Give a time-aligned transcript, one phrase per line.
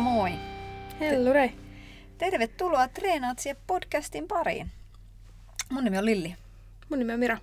[0.00, 0.32] Moikka moi!
[1.00, 1.52] Hellure.
[2.18, 4.70] Tervetuloa Treenaatsie podcastin pariin.
[5.70, 6.36] Mun nimi on Lilli.
[6.88, 7.38] Mun nimi on Mira.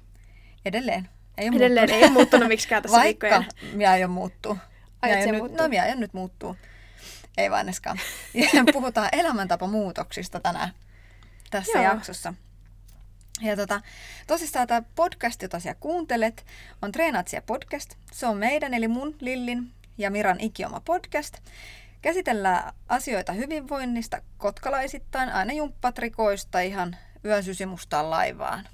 [0.66, 1.10] Edelleen.
[1.38, 2.02] Ei ole Edelleen muuttunut.
[2.02, 3.76] ei ole muuttunut miksikään tässä Vaikka viikkojen.
[3.78, 4.58] minä aion muuttua.
[5.02, 5.62] Aiot aion nyt, muuttua?
[5.62, 6.56] no minä aion nyt muuttua.
[7.38, 8.00] Ei vaan eneskaan.
[8.34, 10.70] Ja Puhutaan elämäntapamuutoksista tänään
[11.52, 11.84] tässä Joo.
[11.84, 12.34] jaksossa.
[13.42, 13.82] Ja tota,
[14.28, 16.46] tosissaan tämä podcast, jota sinä kuuntelet,
[16.82, 17.96] on Treenaatsia podcast.
[18.12, 21.38] Se on meidän, eli mun, Lillin ja Miran ikioma podcast.
[22.06, 26.96] Käsitellään asioita hyvinvoinnista kotkalaisittain, aina jumppatrikoista ihan
[27.26, 28.68] yösysimustaan laivaan.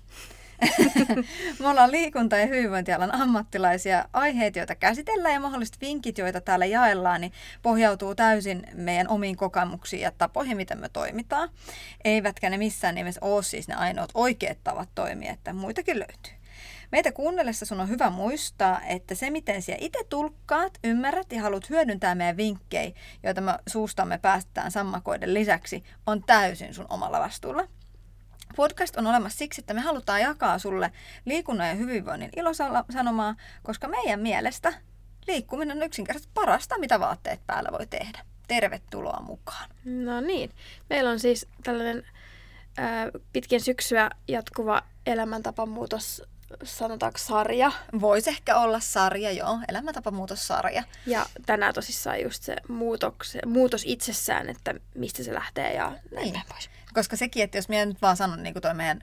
[1.59, 4.05] Me ollaan liikunta- ja hyvinvointialan ammattilaisia.
[4.13, 10.01] Aiheet, joita käsitellään ja mahdolliset vinkit, joita täällä jaellaan, niin pohjautuu täysin meidän omiin kokemuksiin
[10.01, 11.49] ja tapoihin, miten me toimitaan.
[12.03, 16.40] Eivätkä ne missään nimessä ole siis ne ainoat oikeat tavat toimia, että muitakin löytyy.
[16.91, 21.69] Meitä kuunnellessa sun on hyvä muistaa, että se miten siellä itse tulkkaat, ymmärrät ja haluat
[21.69, 22.91] hyödyntää meidän vinkkejä,
[23.23, 27.67] joita me suustamme päästään sammakoiden lisäksi, on täysin sun omalla vastuulla.
[28.55, 30.91] Podcast on olemassa siksi, että me halutaan jakaa sulle
[31.25, 34.73] liikunnan ja hyvinvoinnin ilosanomaa, koska meidän mielestä
[35.27, 38.19] liikkuminen on yksinkertaisesti parasta, mitä vaatteet päällä voi tehdä.
[38.47, 39.69] Tervetuloa mukaan.
[39.85, 40.49] No niin.
[40.89, 42.03] Meillä on siis tällainen
[42.77, 46.23] ää, pitkin syksyä jatkuva elämäntapamuutos,
[46.63, 47.71] sanotaanko sarja.
[48.01, 50.83] Voisi ehkä olla sarja, joo, elämäntapamuutossarja.
[51.05, 56.41] Ja tänään tosissaan just se muutos, muutos itsessään, että mistä se lähtee ja näin Niin.
[56.49, 56.69] pois.
[56.93, 58.99] Koska sekin, että jos minä nyt vaan sanon niin kuin toi meidän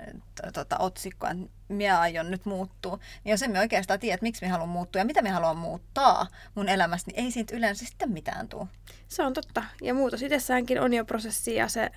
[0.55, 4.53] tota, otsikko, että minä aion nyt muuttua, niin jos emme oikeastaan tiedä, että miksi minä
[4.53, 8.49] haluan muuttua ja mitä minä haluan muuttaa mun elämässä, niin ei siitä yleensä sitten mitään
[8.49, 8.67] tule.
[9.09, 9.65] Se on totta.
[9.83, 11.91] Ja muutos itsessäänkin on jo prosessi ja se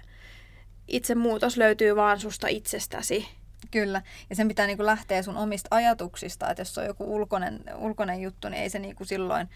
[0.88, 3.28] itse muutos löytyy vaan susta itsestäsi.
[3.72, 8.22] Kyllä, ja sen pitää niinku lähteä sun omista ajatuksista, että jos on joku ulkoinen, ulkoinen
[8.22, 9.50] juttu, niin ei se niinku silloin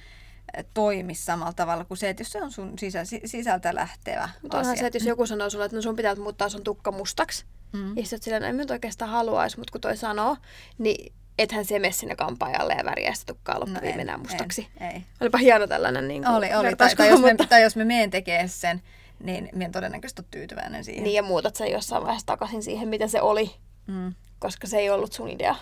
[0.57, 4.29] eh, toimi samalla tavalla kuin se, että jos se on sun sisä, si- sisältä lähtevä
[4.41, 4.81] Mutta onhan asia.
[4.81, 7.97] se, että jos joku sanoo sulle, että no sun pitää muuttaa sun tukka mustaksi, Mm.
[7.97, 10.37] ja sitten silleen, no en nyt oikeastaan haluaisi, mutta kun toi sanoo,
[10.77, 14.67] niin ethän se mene sinne kampaajalle ja värjää sitä tukkaa loppuviimein No mustaksi.
[14.81, 15.03] Ei, ei.
[15.21, 16.75] Olipa hieno tällainen niin kuin, Oli, oli.
[16.75, 18.81] Tai, tai, jos me, tai jos me meen tekee sen,
[19.23, 21.03] niin minä todennäköisesti ole tyytyväinen siihen.
[21.03, 23.55] Niin ja muutat sen jossain vaiheessa takaisin siihen, mitä se oli,
[23.87, 24.13] Mm.
[24.39, 25.55] koska se ei ollut sun idea.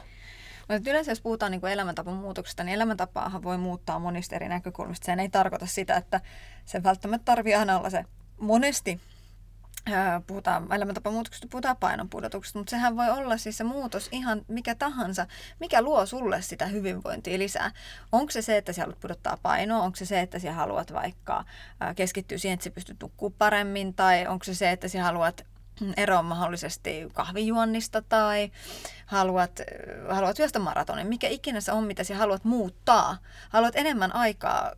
[0.69, 5.05] Mutta yleensä jos puhutaan niin elämäntapan muutoksesta, niin elämäntapaahan voi muuttaa monista eri näkökulmista.
[5.05, 6.21] Sehän ei tarkoita sitä, että
[6.65, 8.05] se välttämättä tarvii aina olla se
[8.39, 9.01] monesti
[10.27, 15.27] puhutaan elämäntapan muutoksesta, puhutaan painonpudotuksesta, mutta sehän voi olla siis se muutos ihan mikä tahansa,
[15.59, 17.71] mikä luo sulle sitä hyvinvointia lisää.
[18.11, 21.45] Onko se se, että sä haluat pudottaa painoa, onko se se, että sä haluat vaikka
[21.95, 25.45] keskittyä siihen, että sä pystyt nukkumaan paremmin, tai onko se se, että sä haluat
[25.97, 28.51] eroa mahdollisesti kahvijuonnista tai
[29.05, 29.59] haluat,
[30.09, 33.17] haluat juosta maratonin, mikä ikinä se on, mitä sä haluat muuttaa.
[33.49, 34.71] Haluat enemmän aikaa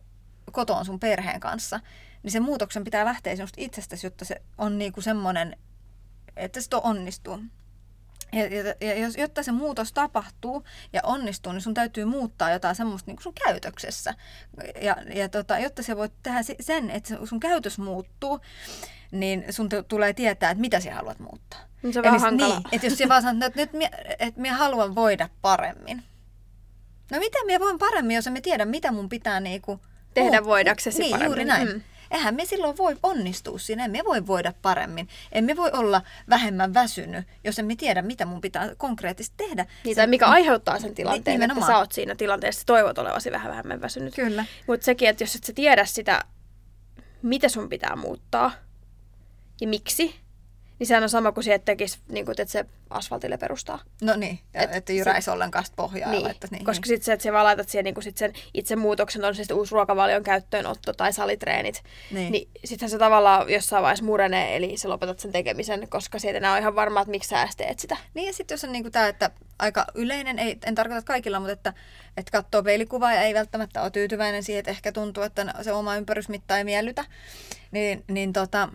[0.52, 1.80] kotoon sun perheen kanssa,
[2.22, 5.56] niin sen muutoksen pitää lähteä sinusta itsestäsi, jotta se on niinku semmoinen,
[6.36, 7.40] että se onnistuu.
[8.32, 12.74] Ja, ja, ja jos, jotta se muutos tapahtuu ja onnistuu, niin sun täytyy muuttaa jotain
[12.74, 14.14] semmoista niin sun käytöksessä.
[14.82, 18.40] Ja, ja tota, jotta sä voit tehdä se- sen, että sun käytös muuttuu,
[19.10, 21.60] niin sun t- tulee tietää, että mitä sä haluat muuttaa.
[21.82, 22.54] Niin se on vähän hankala.
[22.54, 26.02] Niin, että jos sä vaan sanot, että nyt minä, että minä haluan voida paremmin.
[27.10, 29.80] No miten minä voin paremmin, jos en mä tiedä, mitä mun pitää niinku
[30.14, 31.26] Tehdä voidaksesi niin, paremmin.
[31.28, 31.68] juuri näin.
[31.68, 31.82] Mm.
[32.10, 35.08] Eihän me silloin voi onnistua siinä, emme voi voida paremmin.
[35.32, 39.66] Emme voi olla vähemmän väsynyt, jos emme tiedä, mitä mun pitää konkreettisesti tehdä.
[39.84, 41.72] Niin, tai mikä aiheuttaa sen tilanteen, että nimenomaan.
[41.72, 44.14] sä oot siinä tilanteessa, toivot olevasi vähän vähemmän väsynyt.
[44.14, 44.44] Kyllä.
[44.66, 46.24] Mutta sekin, että jos et sä tiedä sitä,
[47.22, 48.52] mitä sun pitää muuttaa
[49.60, 50.14] ja miksi,
[50.78, 53.78] niin sehän on sama kuin se, että tekisi, niin kuin, että se asfaltille perustaa.
[54.02, 56.08] No niin, Et että jyräisi ollenkaan pohjaa.
[56.08, 58.32] ja Niin, laittaisi niin, koska sitten se, että sä vaan laitat siihen niin sit sen
[58.54, 62.32] itse muutoksen, on se sitten uusi ruokavalion käyttöönotto tai salitreenit, Niin.
[62.32, 66.38] niin, niin sittenhän se tavallaan jossain vaiheessa murenee, eli sä lopetat sen tekemisen, koska siitä
[66.38, 67.96] enää on ihan varma, että miksi sä edes teet sitä.
[68.14, 71.52] Niin ja sitten jos on niinku tämä, että aika yleinen, ei, en tarkoita kaikilla, mutta
[71.52, 71.72] että,
[72.16, 75.96] että katsoo peilikuvaa ja ei välttämättä ole tyytyväinen siihen, että ehkä tuntuu, että se oma
[75.96, 77.04] ympärysmitta ei miellytä,
[77.70, 78.68] niin, niin tota,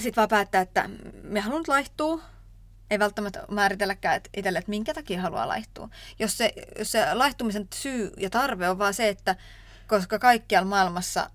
[0.00, 0.90] sitten vaan päättää, että
[1.22, 2.20] me haluan laihtua,
[2.90, 5.88] ei välttämättä määritelläkään että itselle, että minkä takia haluaa laihtua.
[6.18, 9.36] Jos se, jos se laihtumisen syy ja tarve on vaan se, että
[9.86, 11.30] koska kaikkialla maailmassa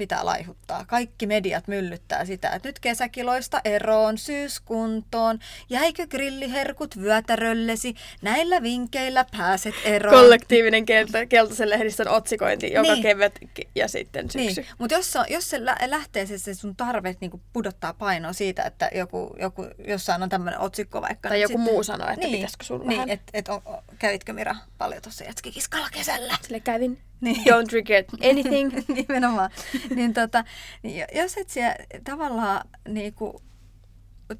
[0.00, 0.84] pitää laihuttaa.
[0.84, 5.38] Kaikki mediat myllyttää sitä, että nyt kesäkiloista eroon, syyskuntoon,
[5.70, 10.14] jäikö grilliherkut vyötäröllesi, näillä vinkeillä pääset eroon.
[10.16, 13.02] Kollektiivinen kelta, keltaisen lehdistön otsikointi joka Niin.
[13.02, 13.38] kevät
[13.74, 14.60] ja sitten syksy.
[14.60, 18.62] Niin, mutta jos, jos se lä- lähtee se, se sun tarve niin pudottaa painoa siitä,
[18.62, 21.28] että joku, joku jossain on tämmöinen otsikko vaikka.
[21.28, 23.62] Tai niin joku sit- muu sanoo, että pitäisikö sun niin, vähän- et, et on,
[23.98, 26.34] kävitkö Mira paljon tuossa jätskikiskalla kesällä?
[26.42, 27.36] Sille kävin Niin.
[27.36, 28.72] Don't regret anything.
[29.08, 29.50] Nimenomaan.
[29.94, 30.44] niin tota,
[30.82, 33.42] niin jos et siellä tavallaan niinku,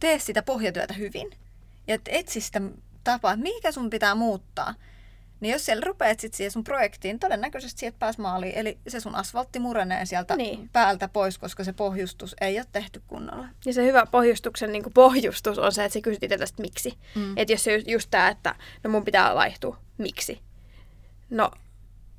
[0.00, 1.30] tee sitä pohjatyötä hyvin
[1.86, 2.60] ja et etsi sitä
[3.04, 4.74] tapaa, mikä sun pitää muuttaa,
[5.40, 8.52] niin jos siellä rupeat sitten siihen sun projektiin, todennäköisesti sieltä pääs maaliin.
[8.54, 10.70] Eli se sun asfaltti murenee sieltä niin.
[10.72, 13.48] päältä pois, koska se pohjustus ei ole tehty kunnolla.
[13.66, 16.98] Ja se hyvä pohjustuksen niin pohjustus on se, että sä kysyt itse miksi.
[17.14, 17.32] Mm.
[17.36, 18.54] Että jos se just, just tämä, että
[18.84, 20.40] no mun pitää laihtua, miksi?
[21.30, 21.50] No,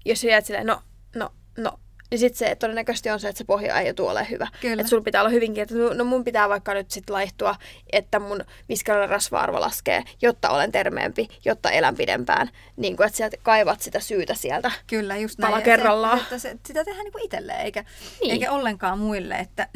[0.06, 0.81] jos sä jäät silleen, no,
[1.15, 1.80] no, no,
[2.12, 4.48] niin sitten se todennäköisesti on se, että se pohja ei tule ole hyvä.
[4.63, 7.56] Että sulla pitää olla hyvinkin, että no mun pitää vaikka nyt sitten laihtua,
[7.92, 12.50] että mun viskalan rasva-arvo laskee, jotta olen termeempi, jotta elän pidempään.
[12.77, 15.51] Niin kuin, että sä kaivat sitä syytä sieltä Kyllä, just näin.
[15.51, 16.19] Pala kerrallaan.
[16.19, 17.86] Se, että se, sitä tehdään niin kuin itselleen, eikä,
[18.21, 18.31] niin.
[18.31, 19.36] eikä ollenkaan muille.
[19.36, 19.68] Että,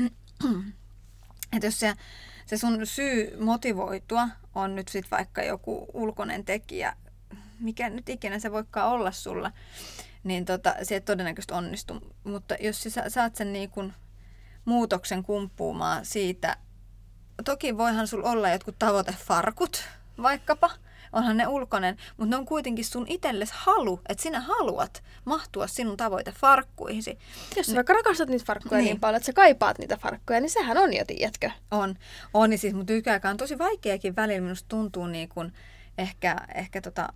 [1.56, 1.94] että jos se,
[2.46, 6.94] se sun syy motivoitua on nyt sitten vaikka joku ulkoinen tekijä,
[7.60, 9.52] mikä nyt ikinä se voikaan olla sulla,
[10.26, 12.14] niin tota, se ei todennäköisesti onnistu.
[12.24, 13.94] Mutta jos sä saat sen niin kuin
[14.66, 16.58] muutoksen kumppuumaan siitä,
[17.46, 19.84] toki voihan sulla olla jotkut tavoitefarkut
[20.22, 20.72] vaikkapa,
[21.14, 25.98] onhan ne ulkoinen, mutta ne on kuitenkin sun itsellesi halu, että sinä haluat mahtua sinun
[25.98, 27.20] tavoitefarkkuihisi.
[27.56, 28.86] Jos sä vaikka rakastat niitä farkkuja niin.
[28.86, 31.52] niin paljon, että sä kaipaat niitä farkkuja, niin sehän on jo, tiedätkö?
[31.72, 31.96] On,
[32.34, 35.54] on niin siis, mutta ykäkään on tosi vaikeakin välillä, minusta tuntuu niin kuin
[35.98, 37.10] ehkä, ehkä tota,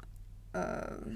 [0.56, 1.16] öö,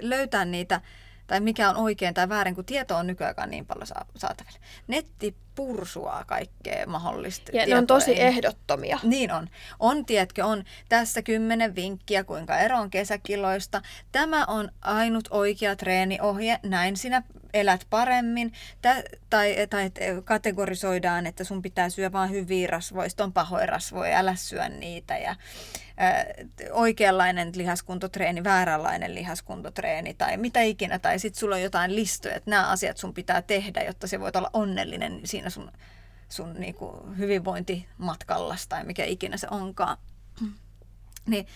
[0.00, 0.80] löytää niitä
[1.26, 3.86] tai mikä on oikein tai väärin, kun tieto on nykyään niin paljon
[4.16, 4.58] saatavilla.
[4.86, 7.56] Netti pursuaa kaikkea mahdollista.
[7.56, 8.98] Ja ne on tosi ehdottomia.
[9.02, 9.48] Niin on.
[9.78, 13.82] On, tiedätkö, on tässä kymmenen vinkkiä, kuinka eroon kesäkiloista.
[14.12, 17.22] Tämä on ainut oikea treeniohje, näin sinä
[17.54, 18.52] elät paremmin.
[18.82, 19.90] Tä, tai, tai
[20.24, 25.18] kategorisoidaan, että sun pitää syödä vain hyviä rasvoja, on pahoja rasvoja, älä syö niitä.
[25.18, 25.36] Ja,
[26.72, 30.98] oikeanlainen lihaskuntotreeni, vääränlainen lihaskuntotreeni tai mitä ikinä.
[30.98, 34.36] Tai sitten sulla on jotain listoja, että nämä asiat sun pitää tehdä, jotta se voit
[34.36, 35.72] olla onnellinen siinä sun,
[36.28, 39.96] sun niinku hyvinvointimatkallas tai mikä ikinä se onkaan.
[41.26, 41.46] Niin,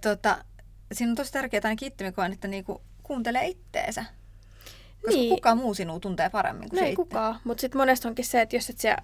[0.00, 0.44] tota,
[0.92, 4.04] siinä on tosi tärkeää ainakin itse, koen, että niinku kuuntele itteensä.
[5.02, 5.34] Koska niin.
[5.34, 6.96] kukaan muu sinua tuntee paremmin kuin no se ei itse.
[6.96, 8.96] kukaan, mutta sitten monesti onkin se, että jos et sä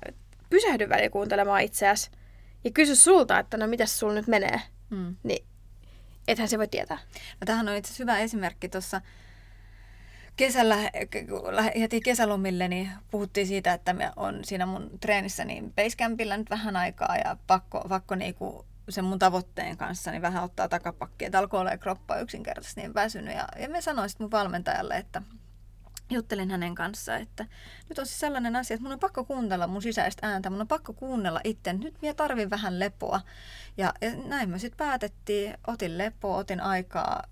[0.51, 2.11] pysähdy välillä kuuntelemaan itseäsi,
[2.65, 4.61] ja kysy sulta, että no mitäs sulla nyt menee,
[4.91, 5.17] mm.
[5.23, 5.47] niin
[6.29, 6.99] ethän se voi tietää.
[7.41, 9.01] No tämähän on itse asiassa hyvä esimerkki tuossa
[10.37, 10.77] kesällä,
[11.51, 16.77] lähdettiin kesälomille, niin puhuttiin siitä, että me on siinä mun treenissä niin Basecampilla nyt vähän
[16.77, 21.61] aikaa ja pakko, pakko niinku sen mun tavoitteen kanssa niin vähän ottaa takapakkia, että alkoi
[21.61, 23.35] olla kroppa yksinkertaisesti niin väsynyt.
[23.35, 25.23] Ja, ja me sanoin sitten mun valmentajalle, että
[26.11, 27.47] juttelin hänen kanssaan, että
[27.89, 30.69] nyt on siis sellainen asia, että mun on pakko kuunnella mun sisäistä ääntä, mun on
[30.69, 31.73] pakko kuunnella itse.
[31.73, 33.21] Nyt minä tarvin vähän lepoa.
[33.77, 37.23] Ja, ja näin me sitten päätettiin, otin lepoa, otin aikaa,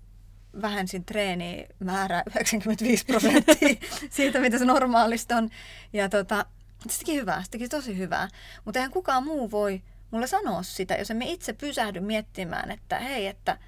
[0.61, 3.75] vähensin treenimäärää 95 prosenttia
[4.09, 5.49] siitä, mitä se normaalista on.
[5.93, 6.45] Ja tota,
[6.89, 8.27] se teki hyvää, se teki tosi hyvää.
[8.65, 9.81] Mutta eihän kukaan muu voi
[10.11, 13.57] mulle sanoa sitä, jos emme itse pysähdy miettimään, että hei, että–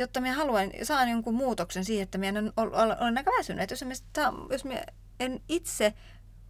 [0.00, 3.62] jotta minä haluan, saan jonkun muutoksen siihen, että minä olen, olen aika väsynyt.
[3.62, 4.82] Että jos, minä, jos minä
[5.20, 5.94] en itse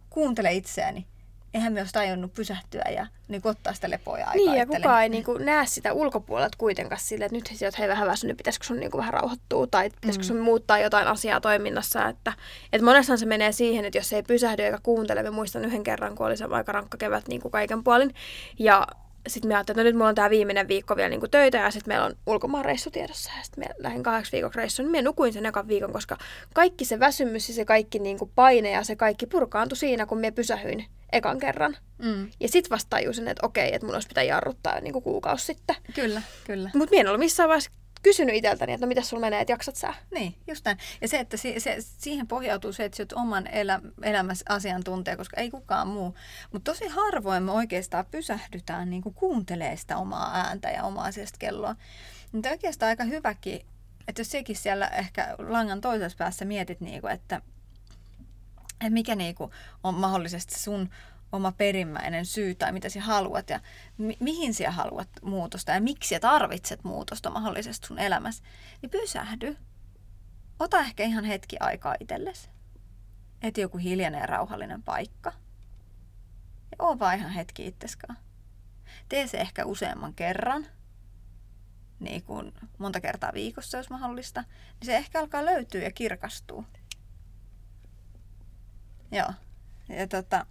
[0.09, 1.07] kuuntele itseäni,
[1.53, 4.45] eihän myös tajunnut pysähtyä ja niin ottaa sitä lepoa ja aikaa.
[4.45, 7.77] Niin, ja kukaan ei niin kuin, näe sitä ulkopuolelta kuitenkaan sille, että nyt he sieltä
[7.79, 10.27] hei vähän väsynyt, pitäisikö sun niin kuin, vähän rauhoittua tai pitäisikö mm.
[10.27, 12.07] sun muuttaa jotain asiaa toiminnassa.
[12.07, 12.33] Että,
[12.73, 16.15] että monessahan se menee siihen, että jos ei pysähdy eikä kuuntele, mä muistan yhden kerran,
[16.15, 18.15] kun oli se aika rankka kevät niin kuin kaiken puolin.
[18.59, 18.87] Ja
[19.27, 21.71] sitten me ajattelin, että no nyt mulla on tämä viimeinen viikko vielä niinku töitä ja
[21.71, 23.31] sitten meillä on ulkomaan reissu tiedossa.
[23.37, 24.91] Ja sitten me lähdin kahdeksi viikoksi reissuun.
[24.91, 26.17] Niin nukuin sen ekan viikon, koska
[26.53, 30.31] kaikki se väsymys ja se kaikki niinku paine ja se kaikki purkaantui siinä, kun me
[30.31, 31.77] pysähyin ekan kerran.
[31.97, 32.29] Mm.
[32.39, 35.75] Ja sitten vasta tajusin, että okei, että mun olisi pitää jarruttaa niinku kuukausi sitten.
[35.95, 36.69] Kyllä, kyllä.
[36.75, 37.71] Mutta en ollut missään vaiheessa
[38.01, 39.93] kysynyt itseltäni, että no mitä sulla menee, että jaksat sä?
[40.11, 40.77] Niin, just näin.
[41.01, 45.17] Ja se, että se, se, siihen pohjautuu se, että sä oot oman elä, elämässä asiantuntija,
[45.17, 46.15] koska ei kukaan muu.
[46.53, 49.15] Mutta tosi harvoin me oikeastaan pysähdytään niin kuin
[49.75, 51.75] sitä omaa ääntä ja omaa asiasta kelloa.
[52.31, 53.65] Mutta oikeastaan aika hyväkin,
[54.07, 57.41] että jos sekin siellä ehkä langan toisessa päässä mietit, niin kuin, että,
[58.71, 59.51] että mikä niin kuin
[59.83, 60.89] on mahdollisesti sun
[61.31, 63.59] oma perimmäinen syy tai mitä sinä haluat ja
[63.97, 68.43] mi- mihin sinä haluat muutosta ja miksi tarvitset muutosta mahdollisesti sun elämässä,
[68.81, 69.57] niin pysähdy.
[70.59, 72.49] Ota ehkä ihan hetki aikaa itsellesi.
[73.41, 75.33] Eti joku hiljainen ja rauhallinen paikka.
[76.71, 78.17] Ja oo vaan ihan hetki itseskaan.
[79.09, 80.65] Tee se ehkä useamman kerran,
[81.99, 86.65] niin kuin monta kertaa viikossa, jos mahdollista, niin se ehkä alkaa löytyä ja kirkastuu.
[89.11, 89.33] Joo.
[89.89, 90.45] Ja tota,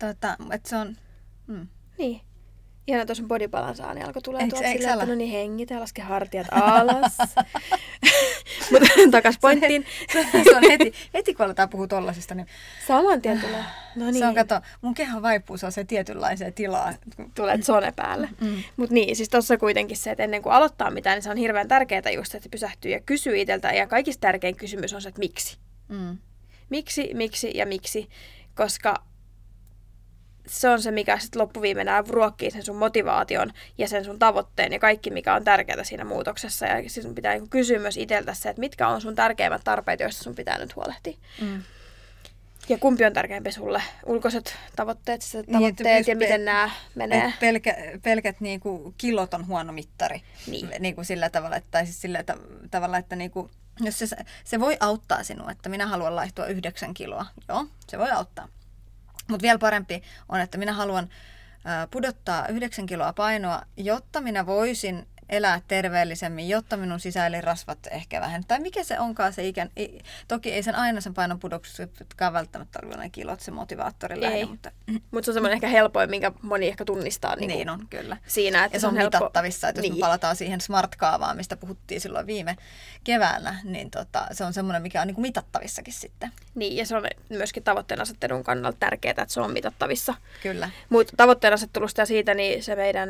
[0.00, 0.96] Tota, että se on...
[1.46, 1.68] Mm.
[1.98, 2.20] Niin.
[2.86, 7.18] Ihan tuossa bodybalansaa, niin alkoi tulla tuolta silleen, että no niin hengitä, laske hartiat alas.
[8.70, 9.86] Mutta takas pointtiin.
[10.12, 12.46] Se, se on heti, heti kun aletaan puhua tollasista, niin
[12.86, 13.64] Saman tien tulee.
[13.96, 14.18] No niin.
[14.18, 16.94] se on, kato, mun keho vaipuu se tietynlaiseen tilaan.
[17.34, 18.28] Tulee zone päälle.
[18.40, 18.62] Mm.
[18.76, 21.68] Mutta niin, siis tuossa kuitenkin se, että ennen kuin aloittaa mitään, niin se on hirveän
[21.68, 23.72] tärkeää just, että pysähtyy ja kysyy itseltä.
[23.72, 25.58] Ja kaikista tärkein kysymys on se, että miksi.
[25.88, 26.18] Mm.
[26.70, 28.08] Miksi, miksi ja miksi.
[28.54, 29.02] Koska
[30.50, 34.78] se on se, mikä sitten loppuviimein ruokkii sen sun motivaation ja sen sun tavoitteen ja
[34.78, 36.66] kaikki, mikä on tärkeää siinä muutoksessa.
[36.66, 40.22] Ja sun pitää niinku kysyä myös itseltä se, että mitkä on sun tärkeimmät tarpeet, joista
[40.22, 41.16] sun pitää nyt huolehtia.
[41.40, 41.62] Mm.
[42.68, 43.82] Ja kumpi on tärkeämpi sulle?
[44.06, 47.32] Ulkoiset tavoitteet, niin, tavoitteet niin, ja miten nämä menee?
[47.40, 50.22] Pelkä, pelkät niinku, kilot on huono mittari.
[50.46, 50.70] Niin.
[50.78, 52.24] Niinku sillä tavalla, että, tai siis sillä
[52.70, 54.06] tavalla, että niinku, jos se,
[54.44, 57.26] se voi auttaa sinua, että minä haluan laihtua yhdeksän kiloa.
[57.48, 58.48] Joo, se voi auttaa.
[59.30, 61.08] Mutta vielä parempi on, että minä haluan
[61.90, 68.44] pudottaa yhdeksän kiloa painoa, jotta minä voisin elää terveellisemmin, jotta minun sisäelirasvat ehkä vähän.
[68.48, 69.70] Tai mikä se onkaan se ikään.
[70.28, 74.70] Toki ei sen aina sen painon pudoksutkaan välttämättä ole kilot se motivaattori lähde, mutta...
[75.10, 77.36] Mutta se on semmoinen ehkä helpoin, minkä moni ehkä tunnistaa.
[77.36, 78.16] Niin, niin on, kyllä.
[78.26, 79.18] Siinä, että ja se on, on helppo...
[79.18, 79.90] mitattavissa, että niin.
[79.90, 82.56] jos me palataan siihen smart-kaavaan, mistä puhuttiin silloin viime
[83.04, 86.32] keväänä, niin tota, se on semmoinen, mikä on niin kuin mitattavissakin sitten.
[86.54, 90.14] Niin, ja se on myöskin tavoitteen asettelun kannalta tärkeää, että se on mitattavissa.
[90.42, 90.70] Kyllä.
[90.88, 93.08] Mutta tavoitteen asettelusta ja siitä, niin se meidän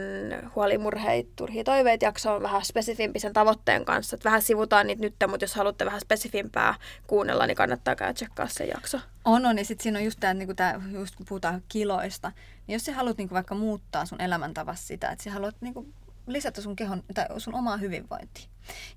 [0.55, 4.17] huolimurheit, turhia toiveet jakso on vähän spesifimpi sen tavoitteen kanssa.
[4.17, 6.75] Että vähän sivutaan niitä nyt, mutta jos haluatte vähän spesifimpää
[7.07, 9.01] kuunnella, niin kannattaa käydä tsekkaa se jakso.
[9.25, 9.59] On, on.
[9.59, 12.33] Ja sitten siinä on just tämä, niin tää, just kun puhutaan kiloista,
[12.67, 15.95] niin jos sä haluat niin vaikka muuttaa sun elämäntavassa sitä, että sä haluat niin
[16.27, 18.45] lisätä sun kehon tai sun omaa hyvinvointia.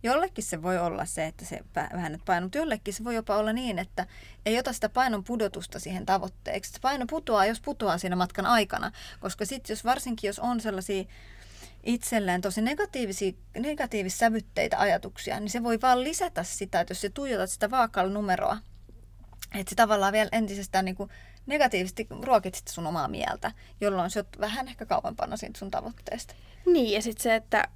[0.03, 3.53] Jollekin se voi olla se, että se vähennät painoa, mutta jollekin se voi jopa olla
[3.53, 4.07] niin, että
[4.45, 6.71] ei ota sitä painon pudotusta siihen tavoitteeksi.
[6.71, 11.03] Se paino putoaa, jos putoaa siinä matkan aikana, koska sitten jos varsinkin jos on sellaisia
[11.83, 17.49] itselleen tosi negatiivisia, negatiivissävytteitä ajatuksia, niin se voi vaan lisätä sitä, että jos se tuijotat
[17.49, 18.13] sitä vaakalla
[19.53, 21.09] että se tavallaan vielä entisestään niin kuin
[21.45, 26.35] negatiivisesti ruokit sun omaa mieltä, jolloin se on vähän ehkä kauempana siitä sun tavoitteesta.
[26.65, 27.67] Niin, ja sitten se, että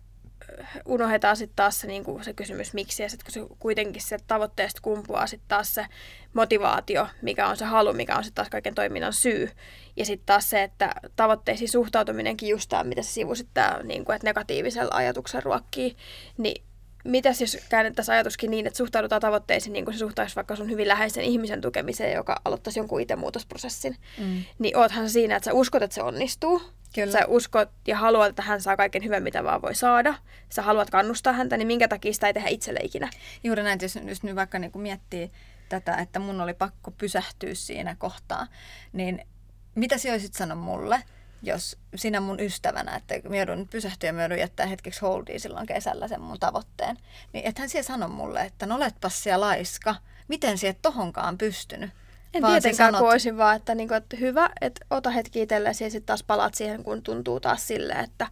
[0.85, 4.17] unohdetaan sitten taas se, niin kuin se kysymys miksi, ja sitten kun se kuitenkin se
[4.27, 5.85] tavoitteesta kumpuaa sitten taas se
[6.33, 9.49] motivaatio, mikä on se halu, mikä on sitten taas kaiken toiminnan syy.
[9.95, 14.15] Ja sitten taas se, että tavoitteisiin suhtautuminenkin just tämä, mitä se sivu sitten, niin kuin,
[14.15, 15.95] että negatiivisella ajatuksen ruokkii,
[16.37, 16.63] niin
[17.03, 20.87] mitäs jos käännettäisiin ajatuskin niin, että suhtaudutaan tavoitteisiin niin kuin se suhtautuisi vaikka sun hyvin
[20.87, 24.43] läheisen ihmisen tukemiseen, joka aloittaisi jonkun itsemuutosprosessin, mm.
[24.59, 26.61] niin oothan siinä, että sä uskot, että se onnistuu,
[26.95, 27.11] Kyllä.
[27.11, 30.15] Sä uskot ja haluat, että hän saa kaiken hyvän, mitä vaan voi saada.
[30.49, 33.09] Sä haluat kannustaa häntä, niin minkä takia sitä ei tehdä itselle ikinä?
[33.43, 35.31] Juuri näin, jos, jos nyt vaikka niin miettii
[35.69, 38.47] tätä, että mun oli pakko pysähtyä siinä kohtaa,
[38.93, 39.27] niin
[39.75, 41.03] mitä sinä olisit sanonut mulle,
[41.43, 45.39] jos sinä mun ystävänä, että mä joudun nyt pysähtyä ja mä joudun jättää hetkeksi holdiin
[45.39, 46.97] silloin kesällä sen mun tavoitteen,
[47.33, 49.95] niin ethän siellä sano mulle, että no oletpas siellä laiska,
[50.27, 51.89] miten sieltä tohonkaan pystynyt.
[52.37, 53.09] En vaan tietenkään sanot...
[53.09, 56.53] olisin vaan, että, niin kuin, että hyvä, että ota hetki itsellesi ja sitten taas palaat
[56.53, 58.27] siihen, kun tuntuu taas silleen, että,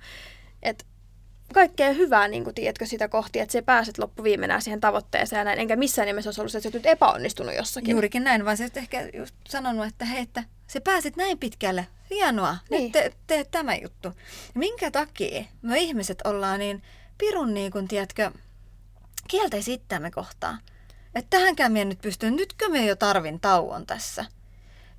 [0.64, 0.86] että
[1.54, 5.60] kaikkea hyvää, niin kuin, tiedätkö, sitä kohti, että se pääset loppuviimenä siihen tavoitteeseen ja näin.
[5.60, 7.92] Enkä missään nimessä olisi ollut se, että sä nyt epäonnistunut jossakin.
[7.92, 11.88] Juurikin näin, vaan sä ehkä just sanonut, että hei, että se pääsit näin pitkälle.
[12.10, 12.84] Hienoa, niin.
[12.84, 14.12] nyt teet te, tämä juttu.
[14.56, 16.84] Minkä takia me ihmiset ollaan niin
[17.18, 18.32] pirun, niin kuin, tiedätkö,
[19.28, 20.60] kielteisi itseämme kohtaan
[21.16, 24.26] että tähänkään minä nyt pystyn, nytkö me jo tarvin tauon tässä.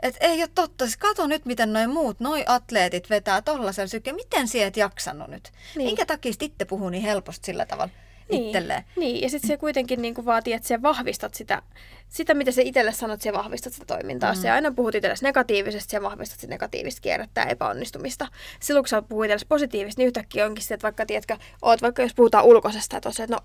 [0.02, 4.12] Et ei ole totta, siis kato nyt miten noin muut, noi atleetit vetää tollaisella syke,
[4.12, 5.52] miten sieltä et jaksanut nyt?
[5.76, 5.86] Niin.
[5.86, 7.92] Minkä takia itse puhuu niin helposti sillä tavalla?
[8.30, 8.84] Niin, itselleen.
[8.96, 11.62] niin, ja sitten se kuitenkin niin kuin vaatii, että sä vahvistat sitä,
[12.08, 14.32] sitä, mitä sä itselle sanot, sä vahvistat sitä toimintaa.
[14.32, 14.40] Mm.
[14.40, 18.28] Sä aina puhut itsellesi negatiivisesti, sä vahvistat sitä negatiivista kierrettä ja epäonnistumista.
[18.60, 22.02] Silloin kun sä puhut itsellesi positiivisesti, niin yhtäkkiä onkin se, että vaikka, tiedätkö, oot vaikka
[22.02, 23.38] jos puhutaan ulkoisesta, että, että no,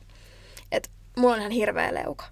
[0.71, 2.25] että mulla on ihan hirveä leuka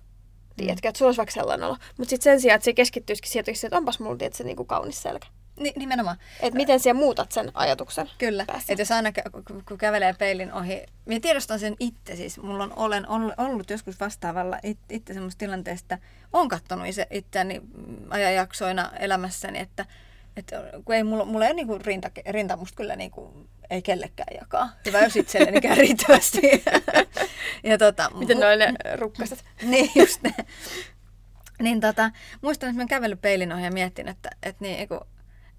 [0.63, 0.89] tiedätkö, mm.
[0.89, 1.77] että sulla olisi vaikka sellainen olo.
[1.97, 5.01] Mutta sitten sen sijaan, että se keskittyisikin sieltä, että onpas mulla tietysti, se niinku kaunis
[5.01, 5.27] selkä.
[5.59, 6.17] Ni, nimenomaan.
[6.39, 8.09] Että miten siellä muutat sen ajatuksen.
[8.17, 8.45] Kyllä.
[8.69, 9.11] Että jos aina
[9.67, 12.37] kun kävelee peilin ohi, minä tiedostan sen itse siis.
[12.37, 13.05] Mulla on olen
[13.37, 15.97] ollut joskus vastaavalla itse semmoista tilanteesta,
[16.33, 17.61] on katsonut itseäni
[18.09, 19.85] ajanjaksoina elämässäni, että
[20.39, 24.37] että kun ei mulla, mulla ei ole niinku rinta, rinta musta kyllä niinku, ei kellekään
[24.39, 24.69] jakaa.
[24.85, 26.41] Hyvä jos itsellenikään riittävästi.
[27.63, 29.45] ja tota, Miten mu- noin ne rukkaset?
[29.61, 30.33] niin, just ne.
[31.61, 35.07] Niin tota, muistan, että mä kävellyt peilin ohi ja mietin, että, että, niin, kun,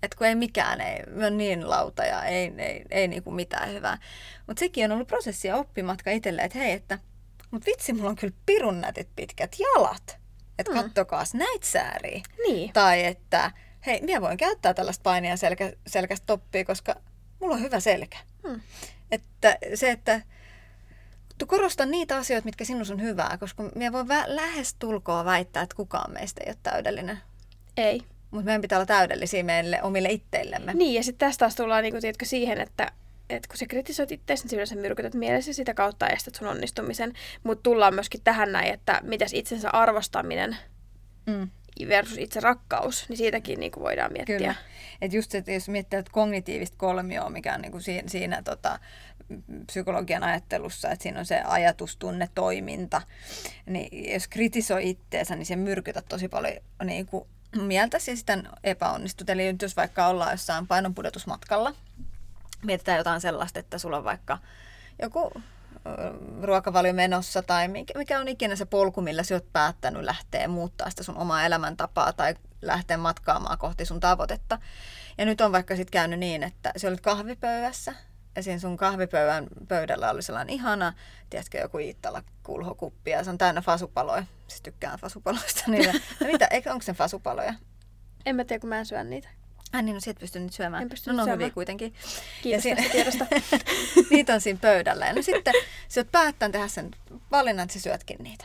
[0.03, 3.99] että kun ei mikään, ei, on niin lauta ja ei, ei, ei niinku mitään hyvää.
[4.47, 6.99] Mutta sekin on ollut prosessi ja oppimatka itselle, että hei, että
[7.51, 10.19] mutta vitsi, mulla on kyllä pirun nätit pitkät jalat.
[10.59, 10.79] Että mm.
[10.79, 12.21] kattokaas näitä sääriä.
[12.47, 12.73] Niin.
[12.73, 13.51] Tai että
[13.87, 16.97] hei, minä voin käyttää tällaista painia selkä, selkästä toppia, koska
[17.41, 18.19] mulla on hyvä selkä.
[18.49, 18.61] Hmm.
[19.11, 20.23] Että se, että
[21.39, 25.63] tu- korosta niitä asioita, mitkä sinussa on hyvää, koska me voi vä- lähes tulkoa väittää,
[25.63, 27.19] että kukaan meistä ei ole täydellinen.
[27.77, 28.03] Ei.
[28.31, 30.75] Mutta meidän pitää olla täydellisiä meille omille itteillemme.
[30.75, 32.93] Niin, ja sitten tästä taas tullaan niin kuin, tiedätkö, siihen, että
[33.31, 37.13] että kun sä kritisoit itseäsi, niin yleensä myrkytät mielessä sitä kautta estät sun onnistumisen.
[37.43, 40.57] Mutta tullaan myöskin tähän näin, että mitäs itsensä arvostaminen
[41.27, 41.49] Mm.
[41.89, 44.39] Versus itse rakkaus, niin siitäkin niin kuin voidaan miettiä.
[44.39, 44.55] Kyllä.
[45.01, 48.79] Et just, että jos miettii että kognitiivista kolmioa, mikä on niin kuin siinä, siinä tota,
[49.67, 53.03] psykologian ajattelussa, että siinä on se ajatus, tunne, toiminta,
[53.67, 57.25] niin jos kritisoi itteensä, niin se myrkytät tosi paljon niin kuin
[57.57, 59.31] mieltäsi ja sitten epäonnistut.
[59.31, 61.75] Eli nyt jos vaikka ollaan jossain painonpudotusmatkalla,
[62.63, 64.39] mietitään jotain sellaista, että sulla on vaikka
[65.03, 65.33] joku
[66.43, 71.03] ruokavalio menossa tai mikä, on ikinä se polku, millä sä oot päättänyt lähteä muuttaa sitä
[71.03, 74.59] sun omaa elämäntapaa tai lähteä matkaamaan kohti sun tavoitetta.
[75.19, 77.95] Ja nyt on vaikka sitten käynyt niin, että sä olit kahvipöydässä
[78.37, 80.93] ja siinä sun kahvipöydän pöydällä oli sellainen ihana,
[81.31, 84.25] tiedätkö, joku Iittala kulhokuppi ja se on täynnä fasupaloja.
[84.49, 85.63] Siis tykkään fasupaloista.
[85.67, 85.93] Niitä.
[85.93, 87.55] No mitä, onko se fasupaloja?
[88.27, 89.29] En mä tiedä, kun mä en syö niitä.
[89.73, 90.83] Ai niin, no sit pystynyt nyt syömään.
[90.83, 91.41] En pystynyt no, ne on syömään.
[91.45, 91.95] hyviä kuitenkin.
[92.43, 93.27] Kiitos Ja tästä tiedosta.
[94.11, 95.07] niitä on siinä pöydällä.
[95.07, 95.55] Ja no sitten
[95.89, 96.91] sä oot päättänyt tehdä sen
[97.31, 98.45] valinnan, että sä syötkin niitä.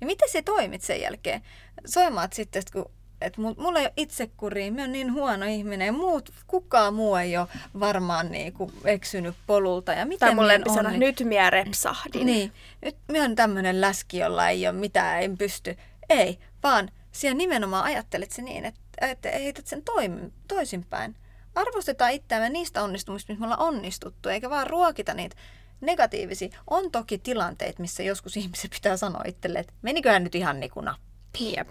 [0.00, 1.42] Niin miten sä toimit sen jälkeen?
[1.86, 5.92] Soimaat sitten, että kun että mulla ei ole itsekuria, mä oon niin huono ihminen ja
[5.92, 7.48] muut, kukaan muu ei ole
[7.80, 9.92] varmaan niinku eksynyt polulta.
[9.92, 12.26] Ja miten Tai mun lempisana, onni- nyt minä repsahdin.
[12.26, 12.52] Niin,
[12.84, 15.76] nyt mä oon tämmöinen läski, jolla ei ole mitään, en pysty.
[16.10, 21.16] Ei, vaan siellä nimenomaan ajattelet se niin, että, että heität sen toim- toisinpäin.
[21.54, 25.36] Arvostetaan itseämme niistä onnistumista, missä me ollaan onnistuttu, eikä vaan ruokita niitä
[25.80, 26.48] negatiivisia.
[26.70, 30.84] On toki tilanteita, missä joskus ihmiset pitää sanoa itselle, että meniköhän nyt ihan niin kuin
[30.84, 31.52] nappi.
[31.56, 31.64] Ja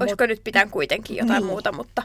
[0.00, 1.46] olisiko nyt pitää kuitenkin jotain Niin.
[1.46, 2.02] muuta, mutta...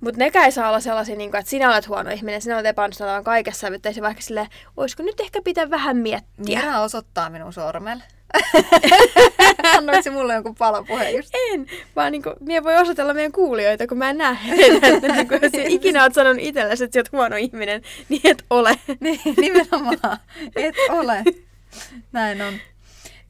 [0.00, 2.66] Mutta nekään ei saa olla sellaisia, niin kuin, että sinä olet huono ihminen, sinä olet
[2.66, 6.60] epäonnistunut kaikessa, että se vaikka silleen, olisiko nyt ehkä pitää vähän miettiä.
[6.60, 8.02] Mira osoittaa minun sormella.
[9.76, 11.30] Annoit se mulle jonkun palopuheen just.
[11.52, 14.86] En, vaan niin kuin, minä voi osoitella meidän kuulijoita, kun mä en näe heitä.
[14.96, 18.44] Että niin kuin, jos ikinä olet sanonut itsellesi, että sä oot huono ihminen, niin et
[18.50, 18.78] ole.
[19.00, 20.18] Niin, nimenomaan.
[20.56, 21.24] Et ole.
[22.12, 22.54] Näin on.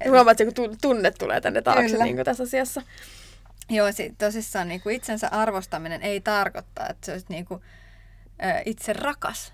[0.08, 2.82] Huomaat, tu- tunne tulee tänne taakse niin kuin tässä asiassa.
[3.70, 7.62] Joo, si- tosissaan niin kuin itsensä arvostaminen ei tarkoita, että sä olisit niin kuin,
[8.44, 9.52] ö, itse rakas,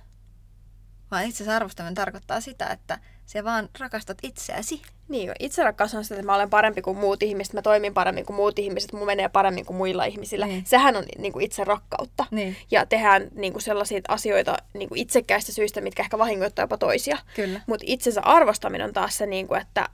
[1.10, 4.82] vaan itsensä arvostaminen tarkoittaa sitä, että sä vaan rakastat itseäsi.
[5.08, 8.26] Niin, itse rakkaus on sitä, että mä olen parempi kuin muut ihmiset, mä toimin paremmin
[8.26, 10.46] kuin muut ihmiset, mun menee paremmin kuin muilla ihmisillä.
[10.46, 10.66] Niin.
[10.66, 12.26] Sehän on niin kuin itse rakkautta.
[12.30, 12.56] Niin.
[12.70, 17.18] Ja tehdään niin kuin sellaisia asioita niin kuin itsekkäistä syistä, mitkä ehkä vahingoittaa jopa toisia.
[17.66, 19.88] Mutta itsensä arvostaminen on taas se, niin kuin, että,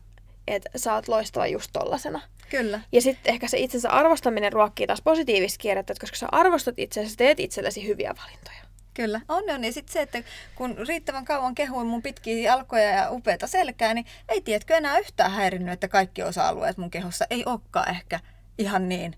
[0.46, 2.20] että sä oot loistava just tollasena.
[2.50, 2.80] Kyllä.
[2.92, 7.16] Ja sitten ehkä se itsensä arvostaminen ruokkii taas positiivista kierrettä, että koska sä arvostat itseäsi,
[7.16, 8.68] teet itsellesi hyviä valintoja.
[8.94, 9.64] Kyllä, on on.
[9.64, 10.22] Ja sitten se, että
[10.54, 15.30] kun riittävän kauan kehuin mun pitkiä jalkoja ja upeata selkää, niin ei tiedätkö enää yhtään
[15.30, 18.20] häirinnyt, että kaikki osa-alueet mun kehossa ei olekaan ehkä
[18.58, 19.16] ihan niin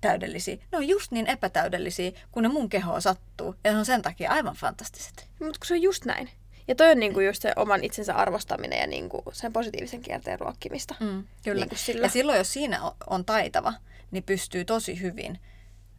[0.00, 0.56] täydellisiä.
[0.72, 3.54] Ne on just niin epätäydellisiä, kun ne mun kehoon sattuu.
[3.64, 5.28] Ja on sen takia aivan fantastiset.
[5.40, 6.30] Mutta kun se on just näin.
[6.70, 10.94] Ja toi on niinku just se oman itsensä arvostaminen ja niinku sen positiivisen kierteen ruokkimista.
[11.00, 11.60] Mm, kyllä.
[11.60, 12.06] Niin kuin sillä.
[12.06, 12.80] Ja silloin, jos siinä
[13.10, 13.72] on taitava,
[14.10, 15.38] niin pystyy tosi hyvin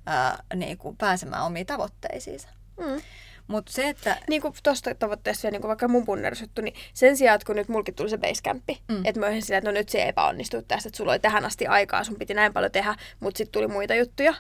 [0.05, 2.49] ää, niin kuin pääsemään omiin tavoitteisiinsa.
[2.77, 3.01] Mm.
[3.47, 4.17] Mutta se, että...
[4.29, 7.55] Niin kuin tuosta tavoitteessa vielä niin kuin vaikka mun punnerusjuttu, niin sen sijaan, että kun
[7.55, 9.05] nyt mulkin tuli se basecampi, Mm.
[9.05, 11.67] että mä olisin silleen, että no nyt se epäonnistui tästä, että sulla oli tähän asti
[11.67, 14.33] aikaa, sun piti näin paljon tehdä, mutta sitten tuli muita juttuja.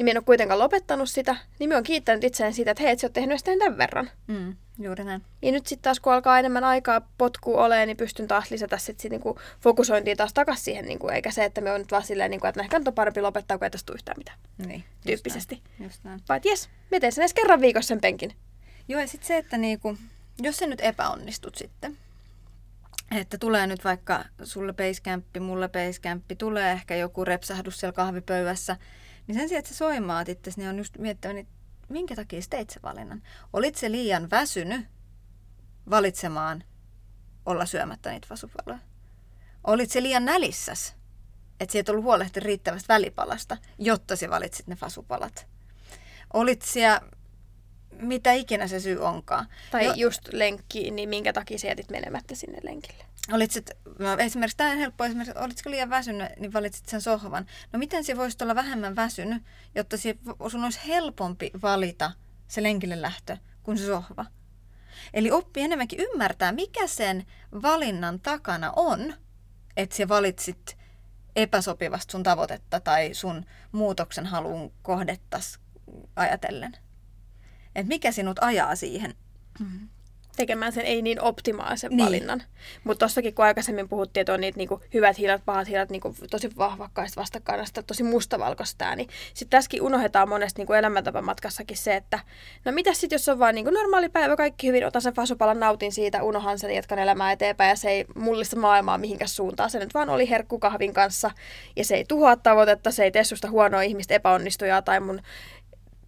[0.00, 2.92] Niin mä en ole kuitenkaan lopettanut sitä, niin mä oon kiittänyt itseäni siitä, että hei,
[2.92, 4.10] et sä oot tehnyt edes tämän verran.
[4.26, 5.22] Mm, juuri näin.
[5.42, 9.00] Ja nyt sitten taas, kun alkaa enemmän aikaa potkua olemaan, niin pystyn taas lisätä sit,
[9.00, 12.30] sit niinku fokusointia taas takaisin siihen, niinku, eikä se, että me on nyt vaan silleen,
[12.30, 14.38] niinku, että no ehkä nyt on parempi lopettaa, kun ei tästä yhtään mitään.
[14.58, 15.54] Niin, just Tyyppisesti.
[15.54, 16.20] Näin, just näin.
[16.28, 18.32] Vai jes, mä teen sen edes kerran viikossa sen penkin.
[18.88, 19.96] Joo, ja sitten se, että niinku,
[20.38, 21.98] jos sä nyt epäonnistut sitten,
[23.16, 28.76] että tulee nyt vaikka sulle basecamppi, mulle basecamppi, tulee ehkä joku repsahdus siellä kahvipöydässä,
[29.30, 31.46] niin sen sijaan, että sä soimaat itse, niin on just miettinyt, niin
[31.88, 33.22] minkä takia sä teit sen valinnan?
[33.52, 34.86] Olit se liian väsynyt
[35.90, 36.64] valitsemaan
[37.46, 38.78] olla syömättä niitä vasupaloja?
[39.64, 40.94] Olit se liian nälissäs,
[41.60, 45.46] että sä et ollut huolehti riittävästä välipalasta, jotta sä valitsit ne fasupalat?
[46.32, 47.00] Olit siellä
[47.92, 49.46] mitä ikinä se syy onkaan.
[49.70, 49.96] Tai Jo- jo.
[49.96, 53.04] just lenkki, niin minkä takia sä jätit menemättä sinne lenkille?
[53.32, 57.46] Olit sit, no esimerkiksi tämä on helppo, esimerkiksi olitko liian väsynyt, niin valitsit sen sohvan.
[57.72, 59.42] No miten se voisi olla vähemmän väsynyt,
[59.74, 60.14] jotta se,
[60.48, 62.12] sun olisi helpompi valita
[62.48, 64.26] se lenkille lähtö kuin se sohva.
[65.14, 67.26] Eli oppi enemmänkin ymmärtää, mikä sen
[67.62, 69.14] valinnan takana on,
[69.76, 70.76] että sä valitsit
[71.36, 75.58] epäsopivasta sun tavoitetta tai sun muutoksen haluun kohdettas
[76.16, 76.76] ajatellen.
[77.74, 79.14] Että mikä sinut ajaa siihen.
[80.40, 82.06] Tekemään sen ei niin optimaalisen Niin.
[82.06, 82.42] valinnan.
[82.84, 86.50] Mutta tossakin kun aikaisemmin puhuttiin, että on niitä niinku hyvät hiilat, pahat hiilat, niinku tosi
[86.58, 92.18] vahvakkaista vastakkainasta, tosi mustavalkoista, niin sitten tässäkin unohdetaan monesti niinku elämäntapamatkassakin se, että
[92.64, 95.92] no mitä sitten jos on vaan niinku normaali päivä, kaikki hyvin, otan sen fasupalan, nautin
[95.92, 99.70] siitä, unohan sen, jatkan elämää eteenpäin ja se ei mullista maailmaa mihinkään suuntaan.
[99.70, 101.30] Se nyt vaan oli herkku kahvin kanssa
[101.76, 105.20] ja se ei tuhoa tavoitetta, se ei tee susta huonoa ihmistä, epäonnistujaa tai mun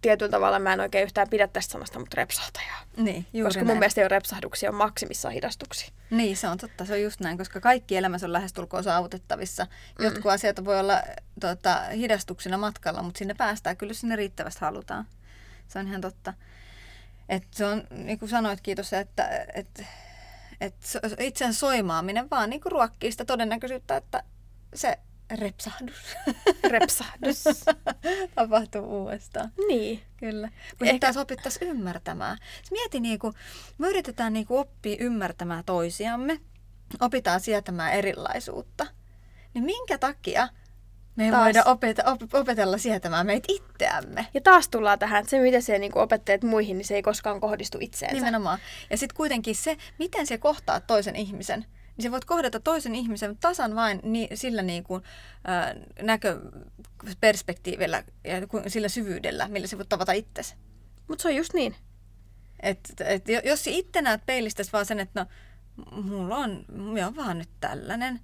[0.03, 2.81] tietyllä tavalla mä en oikein yhtään pidä tästä sanasta, mutta repsahtajaa.
[2.97, 3.67] Niin, juuri Koska näin.
[3.67, 5.89] mun mielestä ei ole repsahduksia, on maksimissaan hidastuksia.
[6.09, 6.85] Niin, se on totta.
[6.85, 9.67] Se on just näin, koska kaikki elämässä on lähestulkoon saavutettavissa.
[9.99, 10.05] Mm.
[10.05, 11.01] Jotkut asiat voi olla
[11.39, 15.07] tota, hidastuksina matkalla, mutta sinne päästään kyllä, sinne riittävästi halutaan.
[15.67, 16.33] Se on ihan totta.
[17.29, 19.83] Et se on, niin kuin sanoit, kiitos, että et,
[20.61, 20.75] et
[21.19, 24.23] itsensä soimaaminen vaan niin kuin ruokkii sitä todennäköisyyttä, että
[24.75, 24.99] se
[25.39, 26.15] repsahdus
[26.67, 27.43] Repsahdus.
[28.35, 29.51] tapahtuu uudestaan.
[29.67, 30.01] niin.
[30.17, 30.49] Kyllä.
[30.77, 32.37] Kun Ehkä- taas opittaisiin ymmärtämään.
[32.71, 33.33] Mieti, niin kuin,
[33.77, 36.39] me yritetään niin kuin oppia ymmärtämään toisiamme,
[37.01, 38.87] opitaan sietämään erilaisuutta.
[39.53, 40.47] Niin minkä takia
[41.15, 41.43] me ei Taas.
[41.43, 44.27] voida opeta, op, opetella sietämään meitä itseämme?
[44.33, 47.39] Ja taas tullaan tähän, että se mitä se niin opettelet muihin, niin se ei koskaan
[47.39, 48.15] kohdistu itseensä.
[48.15, 48.59] Nimenomaan.
[48.89, 51.65] Ja sitten kuitenkin se, miten se kohtaa toisen ihmisen,
[51.97, 55.03] niin sä voit kohdata toisen ihmisen tasan vain ni, sillä niin kuin,
[55.45, 60.55] ää, näköperspektiivillä ja sillä syvyydellä, millä sä voit tavata itsesi.
[61.07, 61.75] Mutta se on just niin.
[62.59, 65.27] Et, et, jo- jos sä itse näet peilistä vaan sen, että no,
[66.01, 68.19] mulla on, minä on vaan nyt tällainen,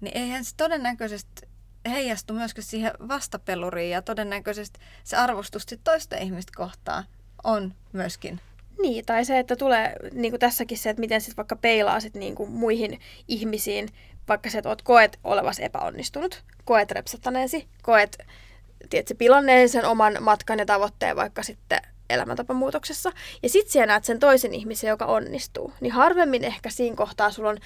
[0.00, 1.48] niin eihän se todennäköisesti
[1.88, 7.04] heijastu myöskään siihen vastapeluriin ja todennäköisesti se arvostus toista ihmistä kohtaan
[7.44, 8.40] on myöskin.
[8.82, 12.14] Niin, tai se, että tulee niin kuin tässäkin se, että miten sitten vaikka peilaa sit
[12.14, 13.88] niin kuin muihin ihmisiin,
[14.28, 18.18] vaikka se, että oot koet olevas epäonnistunut, koet repsattaneesi, koet
[18.90, 23.12] tiedätkö, pilanneen sen oman matkan ja tavoitteen vaikka sitten elämäntapamuutoksessa.
[23.42, 25.72] Ja sitten siellä näet sen toisen ihmisen, joka onnistuu.
[25.80, 27.58] Niin harvemmin ehkä siinä kohtaa sulla on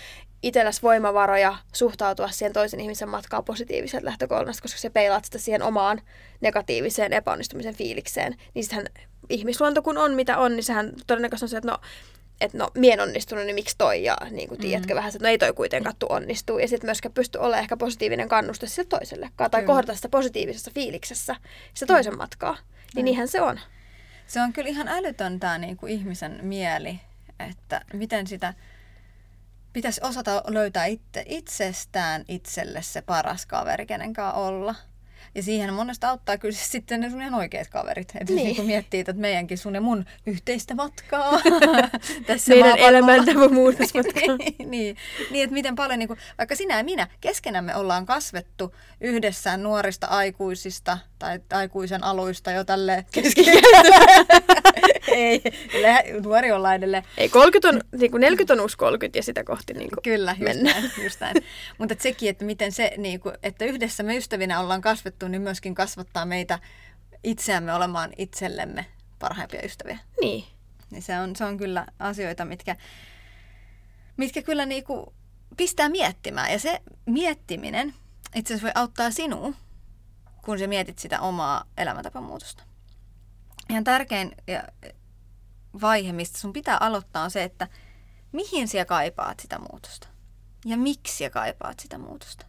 [0.42, 6.00] itselläsi voimavaroja suhtautua siihen toisen ihmisen matkaan positiiviseen lähtökohdasta, koska se peilaat sitä siihen omaan
[6.40, 8.37] negatiiviseen epäonnistumisen fiilikseen.
[8.55, 8.87] Niin sittenhän
[9.28, 11.78] ihmisluonto kun on mitä on, niin sehän todennäköisesti on se, että no,
[12.40, 14.04] että no, mien onnistunut, niin miksi toi?
[14.04, 16.58] Ja niin kuin, tiedätkö, vähän se, että no ei toi kuitenkaan tuu onnistuu.
[16.58, 19.50] Ja sitten myöskään pysty olemaan ehkä positiivinen kannuste sille toisellekaan.
[19.50, 19.72] Tai Kyllä.
[19.72, 21.37] kohdata sitä positiivisessa fiiliksessä
[21.74, 22.56] sitä toisen matkaa.
[22.94, 23.60] Niin niinhän se on.
[24.26, 27.00] Se on kyllä ihan älytön tämä niin kuin ihmisen mieli,
[27.48, 28.54] että miten sitä
[29.72, 34.74] pitäisi osata löytää itse, itsestään itselle se paras kaveri, kenenkaan olla.
[35.35, 38.09] Ja siihen monesta auttaa kyllä siis sitten ne sun ihan oikeat kaverit.
[38.09, 38.37] Että niin.
[38.37, 38.44] Niin.
[38.44, 41.33] niin kun miettii, että meidänkin sun ja mun yhteistä matkaa
[42.27, 42.88] tässä Meidän maapallolla.
[42.88, 44.20] elämäntapa muutosmatka.
[44.38, 44.97] niin, niin,
[45.31, 50.07] niin, että miten paljon, niin kuin, vaikka sinä ja minä keskenämme ollaan kasvettu yhdessä nuorista
[50.07, 53.05] aikuisista tai aikuisen aluista jo tälle
[55.09, 55.40] Ei,
[55.73, 57.03] kyllä nuori ollaan edelleen.
[57.18, 60.31] Ei, 30 on, niin kuin 40 on uusi 30 ja sitä kohti niin kuin Kyllä,
[60.31, 60.83] just mennään.
[60.83, 61.05] näin.
[61.05, 61.37] Just näin.
[61.79, 65.74] Mutta sekin, että miten se, niin kuin, että yhdessä me ystävinä ollaan kasvettu, niin myöskin
[65.74, 66.58] kasvattaa meitä
[67.24, 68.87] itseämme olemaan itsellemme
[69.18, 69.98] parhaimpia ystäviä.
[70.20, 70.44] Niin.
[70.90, 72.76] Niin se on, se on kyllä asioita, mitkä,
[74.16, 75.14] mitkä kyllä niinku
[75.56, 76.52] pistää miettimään.
[76.52, 77.94] Ja se miettiminen
[78.34, 79.52] itse asiassa voi auttaa sinua,
[80.44, 82.62] kun sä mietit sitä omaa elämäntapamuutosta.
[83.70, 84.32] Ihan tärkein
[85.80, 87.68] vaihe, mistä sun pitää aloittaa, on se, että
[88.32, 90.08] mihin sä kaipaat sitä muutosta.
[90.64, 92.46] Ja miksi sä kaipaat sitä muutosta.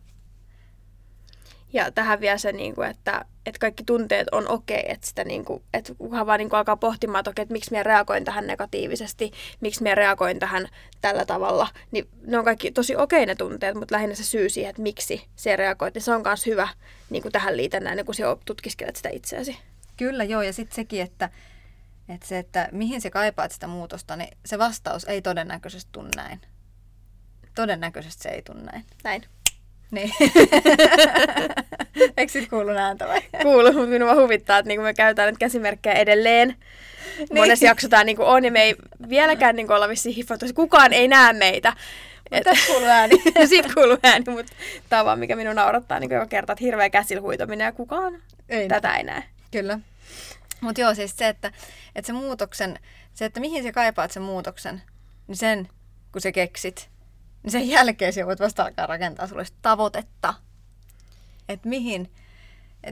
[1.74, 5.46] Ja tähän vielä se, niin kuin, että, että kaikki tunteet on okei, että, sitä, niin
[5.46, 8.48] kuin, että kunhan vaan niin kuin alkaa pohtimaan, että, okei, että miksi minä reagoin tähän
[8.48, 10.68] negatiivisesti, miksi minä reagoin tähän
[11.02, 14.70] tällä tavalla, niin ne on kaikki tosi okei ne tunteet, mutta lähinnä se syy siihen,
[14.70, 16.68] että miksi se reagoit, niin se on myös hyvä
[17.10, 19.58] niin kuin tähän liitännäinen, kun sinä tutkiskelet sitä itseäsi.
[19.98, 21.30] Kyllä joo, ja sitten sekin, että,
[22.10, 26.42] että se, että mihin sä kaipaat sitä muutosta, niin se vastaus ei todennäköisesti tule näin.
[27.56, 28.86] Todennäköisesti se ei tule näin.
[29.04, 29.24] Näin.
[29.92, 30.12] Niin.
[32.18, 33.22] Eikö sit kuulu ääntä vai?
[33.42, 36.56] Kuuluu, mutta minua huvittaa, että niin kuin me käytetään nyt käsimerkkejä edelleen.
[37.18, 37.28] Niin.
[37.34, 38.76] Monessa jaksossa tämä niin kuin on, ja me ei
[39.10, 41.74] vieläkään niin kuin olla vissiin hiffattu, kukaan ei näe meitä.
[42.32, 43.16] Et, Tässä kuuluu ääni.
[43.50, 44.54] siitä kuuluu ääni, mutta
[44.90, 48.68] tämä on vaan mikä minun naurattaa niin joka kerta, että hirveä käsilhuitominen ja kukaan Ei
[48.68, 49.24] tätä ei näe.
[49.52, 49.80] Kyllä.
[50.62, 51.52] Mutta joo, siis se, että,
[51.96, 52.80] että se muutoksen,
[53.14, 54.82] se, että mihin sä kaipaat sen muutoksen,
[55.28, 55.70] niin sen,
[56.12, 56.90] kun sä keksit,
[57.46, 60.34] niin sen jälkeen sä voit vasta alkaa rakentaa sulle sitä tavoitetta.
[61.50, 62.12] Että mihin,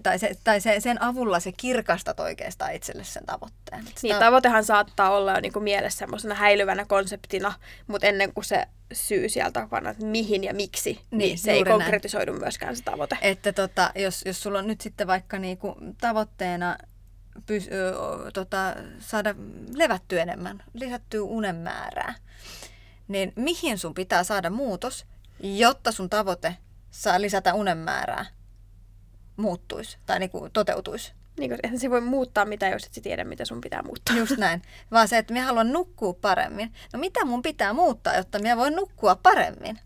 [0.03, 3.87] tai, se, tai se, sen avulla se kirkastat oikeastaan itselle sen tavoitteen.
[3.87, 7.53] Et Niin, tavoitehan saattaa olla jo niin kuin mielessä semmoisena häilyvänä konseptina,
[7.87, 11.51] mutta ennen kuin se syy sieltä takana, että mihin ja miksi, niin, Niin, niin se
[11.51, 11.79] ei näin.
[11.79, 13.17] konkretisoidu myöskään se tavoite.
[13.21, 16.77] Että tota, jos, jos sulla on nyt sitten vaikka niinku tavoitteena
[17.45, 17.93] pys, ö,
[18.33, 19.35] tota, saada
[19.75, 22.15] levättyä enemmän, lisättyä unen määrää,
[23.07, 25.05] niin mihin sun pitää saada muutos,
[25.39, 26.57] jotta sun tavoite
[26.91, 28.25] saa lisätä unen määrää
[29.37, 31.13] muuttuisi tai niin kuin toteutuisi?
[31.39, 34.17] Niin, koska eihän se voi muuttaa mitä, jos et sä tiedä, mitä sun pitää muuttaa.
[34.17, 34.61] Just näin.
[34.91, 36.73] Vaan se, että minä haluan nukkua paremmin.
[36.93, 39.79] No mitä mun pitää muuttaa, jotta minä voin nukkua paremmin?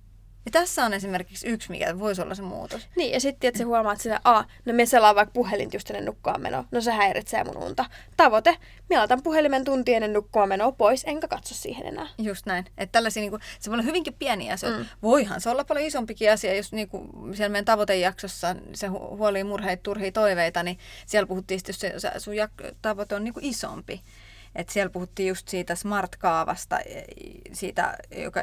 [0.48, 2.88] Ja tässä on esimerkiksi yksi, mikä voisi olla se muutos.
[2.96, 6.06] Niin, ja sitten että sä huomaat sitä, a, no me selaan vaikka puhelinta just ennen
[6.06, 6.66] nukkumaan menoa.
[6.72, 7.86] No se häiritsee mun unta.
[8.18, 8.58] Tavoite,
[8.90, 12.08] minä laitan puhelimen tunti ennen nukkumaan menoa pois, enkä katso siihen enää.
[12.18, 12.66] Just näin.
[12.78, 14.80] Että tällaisia, niin kuin, se voi olla hyvinkin pieniä asioita.
[14.80, 14.86] Mm.
[15.02, 19.44] Voihan se olla paljon isompikin asia, jos niin kuin, siellä meidän tavoitejaksossa se hu- huolii
[19.44, 23.34] murheita, turhia toiveita, niin siellä puhuttiin, että jos se, se sun jak- tavoite on niin
[23.34, 24.02] kuin isompi.
[24.56, 27.04] Että siellä puhuttiin just siitä smart-kaavasta, e,
[27.54, 28.42] siitä, joka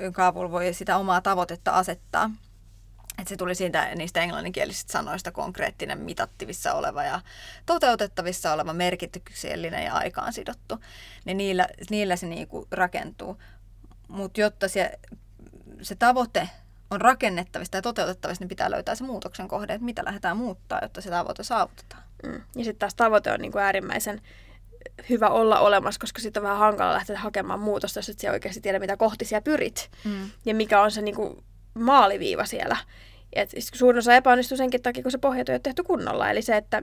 [0.00, 2.30] jonka avulla voi sitä omaa tavoitetta asettaa.
[3.18, 7.20] Että se tuli siitä, niistä englanninkielisistä sanoista konkreettinen, mitattavissa oleva ja
[7.66, 10.78] toteutettavissa oleva, merkityksellinen ja aikaan sidottu.
[11.24, 13.42] Niin niillä, niillä se niinku rakentuu.
[14.08, 14.98] Mutta jotta se,
[15.82, 16.48] se tavoite
[16.90, 21.00] on rakennettavissa ja toteutettavissa, niin pitää löytää se muutoksen kohde, että mitä lähdetään muuttaa, jotta
[21.00, 22.02] se tavoite saavutetaan.
[22.22, 22.32] Mm.
[22.32, 24.22] Ja sitten taas tavoite on niinku äärimmäisen
[25.10, 28.60] hyvä olla olemassa, koska sitten on vähän hankala lähteä hakemaan muutosta, jos et sä oikeasti
[28.60, 29.90] tiedä, mitä kohti siellä pyrit.
[30.04, 30.30] Mm.
[30.46, 32.76] Ja mikä on se niinku maaliviiva siellä.
[33.32, 36.30] Et suurin osa epäonnistuu senkin takia, kun se pohjat ei ole tehty kunnolla.
[36.30, 36.82] Eli se, että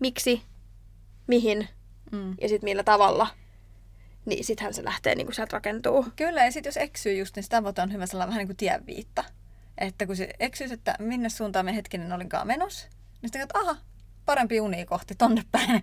[0.00, 0.42] miksi,
[1.26, 1.68] mihin
[2.12, 2.34] mm.
[2.40, 3.26] ja sitten millä tavalla
[4.24, 6.06] niin sittenhän se lähtee niin kuin sieltä rakentuu.
[6.16, 9.24] Kyllä, ja sitten jos eksyy just, niin tavoite on hyvä sellainen vähän niin kuin tienviitta.
[9.78, 13.76] Että kun se eksyy, että minne suuntaan me hetkinen olinkaan menossa, niin sitten että aha,
[14.24, 15.82] parempi uni kohti tonne päin.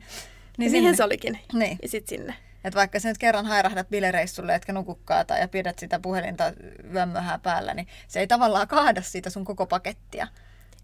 [0.59, 1.39] Niin siihen se olikin.
[1.53, 1.77] Niin.
[1.81, 2.35] Ja sitten sinne.
[2.63, 6.53] Et vaikka sä nyt kerran hairahdat bilereissulle, etkä nukukkaa tai ja pidät sitä puhelinta
[6.93, 10.27] yömmöhää päällä, niin se ei tavallaan kaada siitä sun koko pakettia.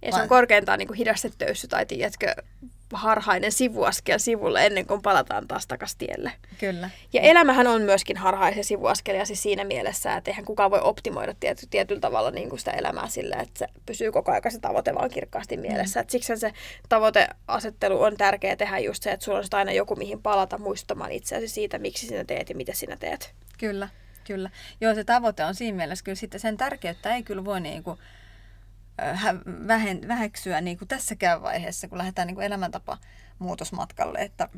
[0.02, 2.36] Ja se on korkeintaan niin hidastetöyssy tai tiedätkö,
[2.94, 6.32] harhainen sivuaskel sivulle ennen kuin palataan taas takaisin tielle.
[6.60, 6.90] Kyllä.
[7.14, 11.68] Ja elämähän on myöskin harhaisen sivuaskelia siis siinä mielessä, että eihän kukaan voi optimoida tiety,
[11.70, 15.10] tietyllä tavalla niin kuin sitä elämää sillä, että se pysyy koko ajan se tavoite vaan
[15.10, 16.02] kirkkaasti mielessä.
[16.02, 16.08] Mm.
[16.10, 16.54] siksi se
[16.90, 21.48] tavoiteasettelu on tärkeää tehdä just se, että sulla on aina joku mihin palata muistuttamaan itseäsi
[21.48, 23.34] siitä, miksi sinä teet ja mitä sinä teet.
[23.58, 23.90] Kyllä,
[24.24, 24.50] kyllä.
[24.82, 28.00] Joo, se tavoite on siinä mielessä kyllä sitten sen tärkeyttä ei kyllä voi niin kuin
[30.08, 32.98] väheksyä niin kuin tässäkään vaiheessa, kun lähdetään niin kuin elämäntapa
[33.40, 34.50] muutosmatkalle, että,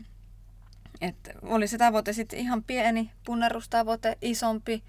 [1.01, 4.83] että oli se tavoite sitten ihan pieni punnerustavoite, isompi,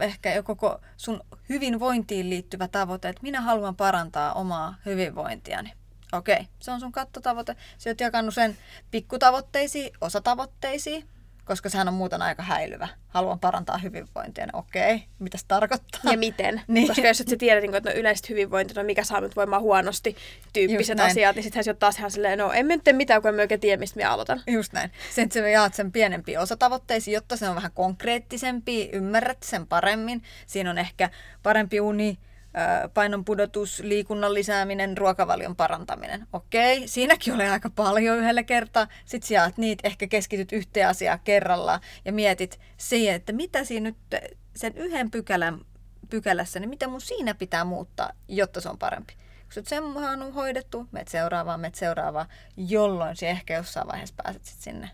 [0.00, 5.72] ehkä jo koko sun hyvinvointiin liittyvä tavoite, että minä haluan parantaa omaa hyvinvointiani.
[6.12, 7.56] Okei, se on sun kattotavoite.
[7.78, 8.56] Sä oot jakanut sen
[8.90, 11.08] pikkutavoitteisiin, osatavoitteisiin,
[11.44, 12.88] koska sehän on muuten aika häilyvä.
[13.08, 14.46] Haluan parantaa hyvinvointia.
[14.46, 16.12] No okei, mitä se tarkoittaa?
[16.12, 16.62] Ja miten?
[16.68, 16.88] niin.
[16.88, 19.62] Koska jos et sä tiedä, niin että no yleiset hyvinvointi, no mikä saa nyt voimaan
[19.62, 20.16] huonosti
[20.52, 23.34] tyyppiset asiat, niin sittenhän se on taas ihan silleen, no en nyt tee mitään, kun
[23.34, 24.42] en oikein tiedä, mistä mä aloitan.
[24.46, 24.90] Just näin.
[25.14, 30.22] Sen, että sä jaat sen pienempiin osatavoitteisiin, jotta se on vähän konkreettisempi, ymmärrät sen paremmin.
[30.46, 31.10] Siinä on ehkä
[31.42, 32.18] parempi uni,
[32.94, 36.26] painon pudotus, liikunnan lisääminen, ruokavalion parantaminen.
[36.32, 38.86] Okei, siinäkin oli aika paljon yhdellä kertaa.
[39.04, 44.22] Sitten sä niitä, ehkä keskityt yhteen asiaan kerrallaan ja mietit siihen, että mitä siinä nyt
[44.56, 45.60] sen yhden pykälän
[46.10, 49.14] pykälässä, niin mitä mun siinä pitää muuttaa, jotta se on parempi.
[49.14, 54.44] Kun sä sen on hoidettu, meet seuraavaan, meet seuraavaan, jolloin se ehkä jossain vaiheessa pääset
[54.44, 54.90] sit sinne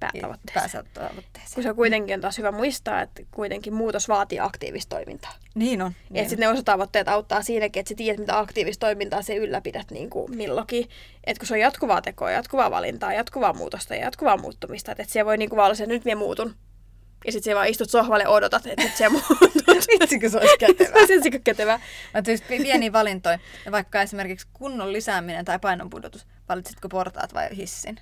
[0.00, 0.84] päätavoitteeseen.
[0.94, 1.54] päätavoitteeseen.
[1.54, 5.34] Kun se kuitenkin on taas hyvä muistaa, että kuitenkin muutos vaatii aktiivista toimintaa.
[5.54, 5.92] Niin on.
[6.10, 9.90] Niin että sitten ne osatavoitteet auttaa siinäkin, että sä tiedät, mitä aktiivista toimintaa se ylläpidät
[9.90, 10.88] niin kuin milloinkin.
[11.24, 15.12] Että kun se on jatkuvaa tekoa, jatkuvaa valintaa, jatkuvaa muutosta ja jatkuvaa muuttumista, että, että
[15.12, 16.54] se voi niin kuin vaan olla se, että nyt minä muutun.
[17.26, 19.38] Ja sitten vaan istut sohvalle ja odotat, että nyt se muuttuu.
[20.00, 21.00] Vitsikö se olisi kätevää?
[21.06, 21.80] se olisi kätevää.
[22.14, 23.38] Mä pieniä valintoja.
[23.70, 26.26] Vaikka esimerkiksi kunnon lisääminen tai painonpudotus.
[26.48, 28.00] Valitsitko portaat vai hissin?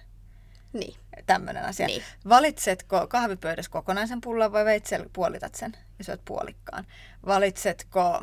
[0.72, 0.94] Niin.
[1.26, 1.86] Tämmöinen asia.
[1.86, 2.02] Niin.
[2.28, 6.86] Valitsetko kahvipöydässä kokonaisen pullan vai veitsellä puolitat sen ja syöt puolikkaan?
[7.26, 8.22] Valitsetko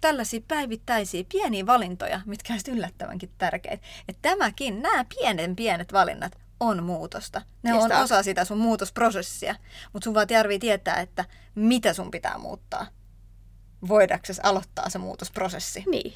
[0.00, 3.86] tällaisia päivittäisiä pieniä valintoja, mitkä ovat yllättävänkin tärkeitä?
[4.08, 7.42] Et tämäkin, nämä pienen pienet valinnat on muutosta.
[7.62, 9.54] Ne on osa sitä sun muutosprosessia.
[9.92, 11.24] Mutta sun vaan tarvii tietää, että
[11.54, 12.86] mitä sun pitää muuttaa.
[13.88, 15.84] Voidaksesi aloittaa se muutosprosessi.
[15.90, 16.12] Niin.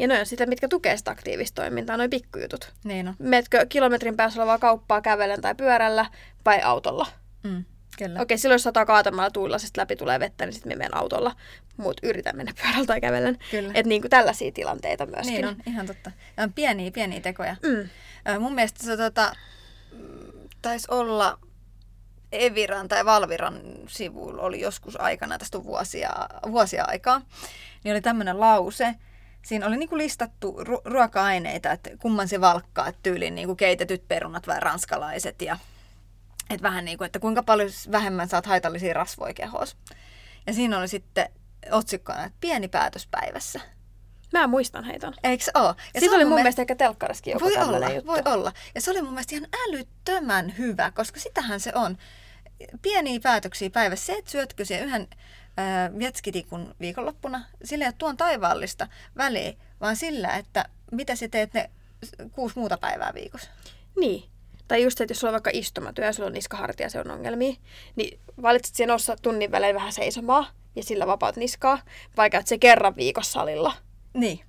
[0.00, 2.72] Ja ne on sitä, mitkä tukee sitä aktiivista toimintaa, noin pikkujutut.
[2.84, 3.14] Niin on.
[3.18, 6.06] Meetkö kilometrin päässä olevaa kauppaa kävellen tai pyörällä
[6.44, 7.06] vai autolla?
[7.42, 7.64] Mm,
[7.98, 8.20] kyllä.
[8.20, 11.36] Okei, silloin jos sataa kaatamalla tuilla, sitten läpi tulee vettä, niin sitten me menen autolla.
[11.76, 13.38] Mutta yritän mennä pyörällä tai kävellen.
[13.50, 13.72] Kyllä.
[13.74, 15.34] Että niinku tällaisia tilanteita myöskin.
[15.34, 16.10] Niin on, ihan totta.
[16.36, 17.56] Ja on pieniä, pieniä tekoja.
[17.62, 17.88] Mm.
[18.40, 19.32] Mun mielestä se tota,
[20.62, 21.38] taisi olla
[22.32, 26.10] Eviran tai Valviran sivuilla oli joskus aikana, tästä on vuosia,
[26.50, 27.22] vuosia aikaa,
[27.84, 28.94] niin oli tämmöinen lause,
[29.46, 34.46] siinä oli niinku listattu ru- ruoka-aineita, että kumman se valkkaa, että tyyliin niinku keitetyt perunat
[34.46, 35.56] vai ranskalaiset ja
[36.50, 39.76] että vähän niin kuin, että kuinka paljon vähemmän saat haitallisia rasvoja kehossa.
[40.46, 41.28] Ja siinä oli sitten
[41.70, 43.60] otsikkona, että pieni päätös päivässä.
[44.32, 45.12] Mä muistan heitä.
[45.24, 45.74] Eikö se ole?
[45.94, 48.06] Ja Siitä oli mun mielestä ehkä telkkariskin joku voi olla, juttu.
[48.06, 48.52] voi olla.
[48.74, 51.98] Ja se oli mun mielestä ihan älyttömän hyvä, koska sitähän se on.
[52.82, 54.06] Pieniä päätöksiä päivässä.
[54.06, 55.08] Se, että syötkö siellä yhden
[55.98, 61.70] vjetskitikun viikonloppuna, sillä ei ole tuon taivaallista väliä, vaan sillä, että mitä sä teet ne
[62.32, 63.50] kuusi muuta päivää viikossa.
[64.00, 64.24] Niin.
[64.68, 67.10] Tai just se, että jos sulla on vaikka istumatyö ja sulla on niskahartia, se on
[67.10, 67.54] ongelmia,
[67.96, 71.78] niin valitset siihen ossa tunnin välein vähän seisomaa ja sillä vapaat niskaa,
[72.16, 73.74] vai käyt se kerran viikossa salilla.
[74.14, 74.40] Niin.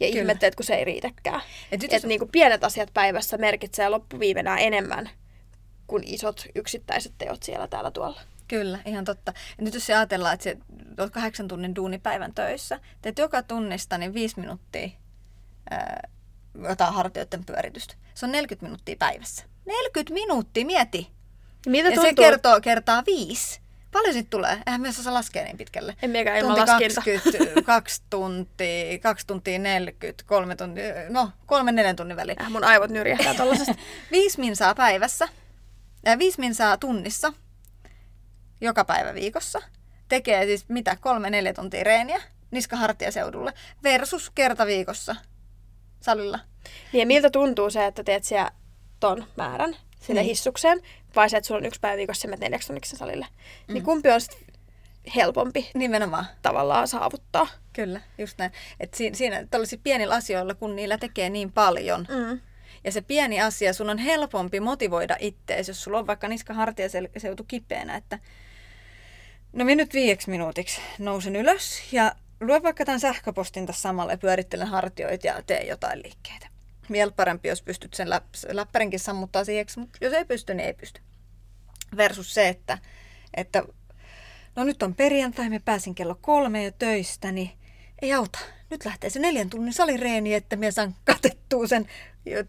[0.00, 0.20] Ja Kyllä.
[0.20, 1.40] ihmettelet, kun se ei riitäkään.
[1.72, 5.10] Et nyt Että jos- niinku pienet asiat päivässä merkitsee loppuviimenä enemmän
[5.86, 8.20] kuin isot yksittäiset teot siellä täällä tuolla.
[8.50, 9.32] Kyllä, ihan totta.
[9.58, 10.56] Ja nyt jos se ajatellaan, että se
[10.98, 14.88] olet kahdeksan tunnin duunipäivän töissä, teet joka tunnista niin viisi minuuttia
[15.70, 16.08] ää,
[16.68, 17.94] jotain hartioiden pyöritystä.
[18.14, 19.44] Se on 40 minuuttia päivässä.
[19.66, 21.10] 40 minuuttia, mieti!
[21.66, 22.24] Ja miltä Ja se tuntuu?
[22.24, 23.60] kertoo kertaa viisi.
[23.92, 24.62] Paljon sit tulee?
[24.66, 25.96] Eihän myös osaa laskea niin pitkälle.
[26.02, 27.02] En miekään ilman Tunti laskinta.
[27.04, 32.42] 20, kaksi tuntia, kaksi tuntia 40, kolme tuntia, no kolme neljän tunnin väliin.
[32.42, 33.74] Äh, mun aivot nyrjähtää tollasesta.
[34.12, 35.28] Viisi minsaa päivässä,
[36.04, 37.32] ja viisi minsaa tunnissa,
[38.60, 39.62] joka päivä viikossa.
[40.08, 45.16] Tekee siis mitä, kolme neljä tuntia reeniä niskahartiaseudulle versus kerta viikossa
[46.00, 46.38] salilla.
[46.92, 48.50] niin ja miltä tuntuu se, että teet siellä
[49.00, 50.28] ton määrän sinne Niin.
[50.28, 50.80] hissukseen,
[51.16, 53.26] vai se, että sulla on yksi päivä viikossa, menet neljäksi tunniksi salille.
[53.68, 53.74] Mm.
[53.74, 54.38] Niin kumpi on sit
[55.16, 56.26] helpompi Nimenomaan.
[56.42, 57.46] tavallaan saavuttaa?
[57.72, 58.52] Kyllä, just näin.
[58.80, 62.40] Et siinä, siinä tällaisilla pienillä asioilla, kun niillä tekee niin paljon, Mm.
[62.84, 67.44] ja se pieni asia, sun on helpompi motivoida ittees, jos sulla on vaikka niska hartiaseutu
[67.48, 68.18] kipeänä, että
[69.52, 74.18] no minä nyt viieksi minuutiksi nousen ylös ja lue vaikka tämän sähköpostin tässä samalla ja
[74.18, 76.48] pyörittelen hartioita ja teen jotain liikkeitä.
[76.90, 80.74] Vielä parempi, jos pystyt sen läp- läppärinkin sammuttaa siihen, mutta jos ei pysty, niin ei
[80.74, 81.00] pysty.
[81.96, 82.78] Versus se, että,
[83.34, 83.62] että
[84.56, 87.50] no nyt on perjantai, me pääsin kello kolme jo töistä, niin
[88.02, 88.38] ei auta.
[88.70, 91.88] Nyt lähtee se neljän tunnin salireeni, että minä saan katettua sen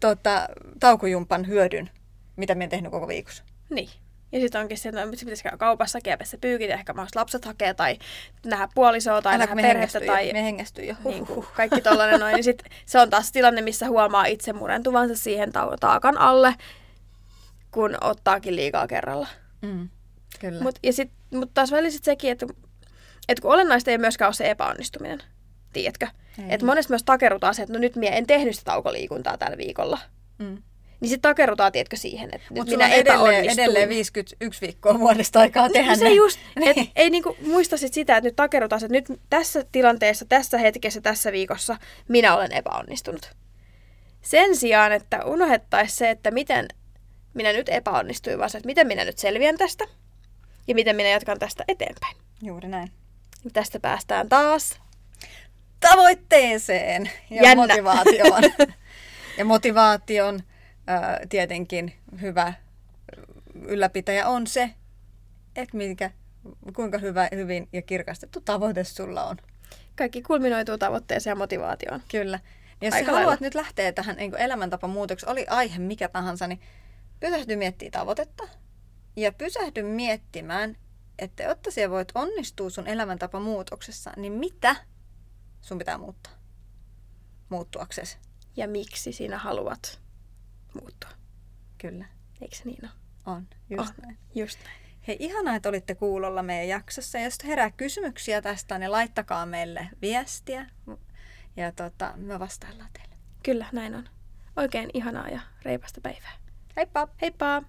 [0.00, 0.48] tota,
[0.80, 1.90] taukojumpan hyödyn,
[2.36, 3.44] mitä minä tehnyt koko viikossa.
[3.70, 3.88] Niin.
[4.32, 7.74] Ja sitten onkin se, että pitäisi käydä kaupassa, kiepässä pyykit, ja ehkä mahdollisesti lapset hakee,
[7.74, 7.98] tai
[8.46, 10.32] nähdä puolisoa, tai Älä, nähdä perhettä, tai jo.
[10.32, 10.94] Me hengästyin jo.
[11.04, 12.34] niin kuin, kaikki tollainen noin.
[12.34, 16.54] Niin sit se on taas tilanne, missä huomaa itse murentuvansa siihen ta- taakan alle,
[17.70, 19.28] kun ottaakin liikaa kerralla.
[19.62, 19.88] Mm,
[20.40, 20.62] kyllä.
[20.62, 22.46] Mutta sit, mut taas välillä sit sekin, että
[23.28, 25.22] et kun olennaista ei myöskään ole se epäonnistuminen,
[25.72, 26.06] tiedätkö?
[26.48, 29.98] Että monesti myös takerrutaan se, että no nyt minä en tehnyt sitä taukoliikuntaa tällä viikolla.
[30.38, 30.62] mm.
[31.02, 35.68] Niin sitten takerrutaan, tiedätkö, siihen, että nyt Mutta minä edelleen, edelleen 51 viikkoa vuodesta aikaa
[35.70, 36.10] tehdä No se ne.
[36.10, 36.78] just, Niin.
[36.80, 41.00] et ei niinku muista sit sitä, että nyt takerrutaan, että nyt tässä tilanteessa, tässä hetkessä,
[41.00, 41.76] tässä viikossa
[42.08, 43.30] minä olen epäonnistunut.
[44.22, 46.68] Sen sijaan, että unohdettaisiin se, että miten
[47.34, 49.84] minä nyt epäonnistuin, vaan se, että miten minä nyt selviän tästä
[50.68, 52.16] ja miten minä jatkan tästä eteenpäin.
[52.42, 52.90] Juuri näin.
[53.44, 54.80] Ja Tästä päästään taas.
[55.80, 57.62] Tavoitteeseen ja Jännä.
[57.66, 58.42] motivaatioon.
[59.38, 60.40] ja motivaation
[60.86, 62.54] ää, tietenkin hyvä
[63.54, 64.70] ylläpitäjä on se,
[65.56, 66.10] että mikä,
[66.76, 69.36] kuinka hyvä, hyvin ja kirkastettu tavoite sulla on.
[69.96, 72.02] Kaikki kulminoituu tavoitteeseen ja motivaatioon.
[72.10, 72.40] Kyllä.
[72.80, 73.44] Ja jos Aika sä haluat lailla.
[73.46, 76.60] nyt lähteä tähän niin elämäntapamuutoksi, oli aihe mikä tahansa, niin
[77.20, 78.48] pysähdy miettimään tavoitetta
[79.16, 80.76] ja pysähdy miettimään,
[81.18, 84.76] että jotta siellä voit onnistua sun elämäntapamuutoksessa, niin mitä
[85.60, 86.32] sun pitää muuttaa
[87.48, 88.18] muuttuaksesi?
[88.56, 90.00] Ja miksi sinä haluat
[90.80, 91.10] muuttua.
[91.78, 92.04] Kyllä,
[92.40, 92.92] Eikö se niin ole?
[93.26, 93.48] on.
[93.70, 93.94] Just On.
[94.02, 94.18] näin.
[94.34, 94.76] Just näin.
[95.08, 97.18] Hei, ihanaa, että olitte kuulolla meidän jaksossa.
[97.18, 100.66] Ja jos herää kysymyksiä tästä, niin laittakaa meille viestiä.
[101.56, 103.16] Ja tota, me vastaillaan teille.
[103.42, 104.08] Kyllä, näin on.
[104.56, 106.32] Oikein ihanaa ja reipasta päivää.
[106.76, 107.08] Heippa!
[107.22, 107.62] Heippa!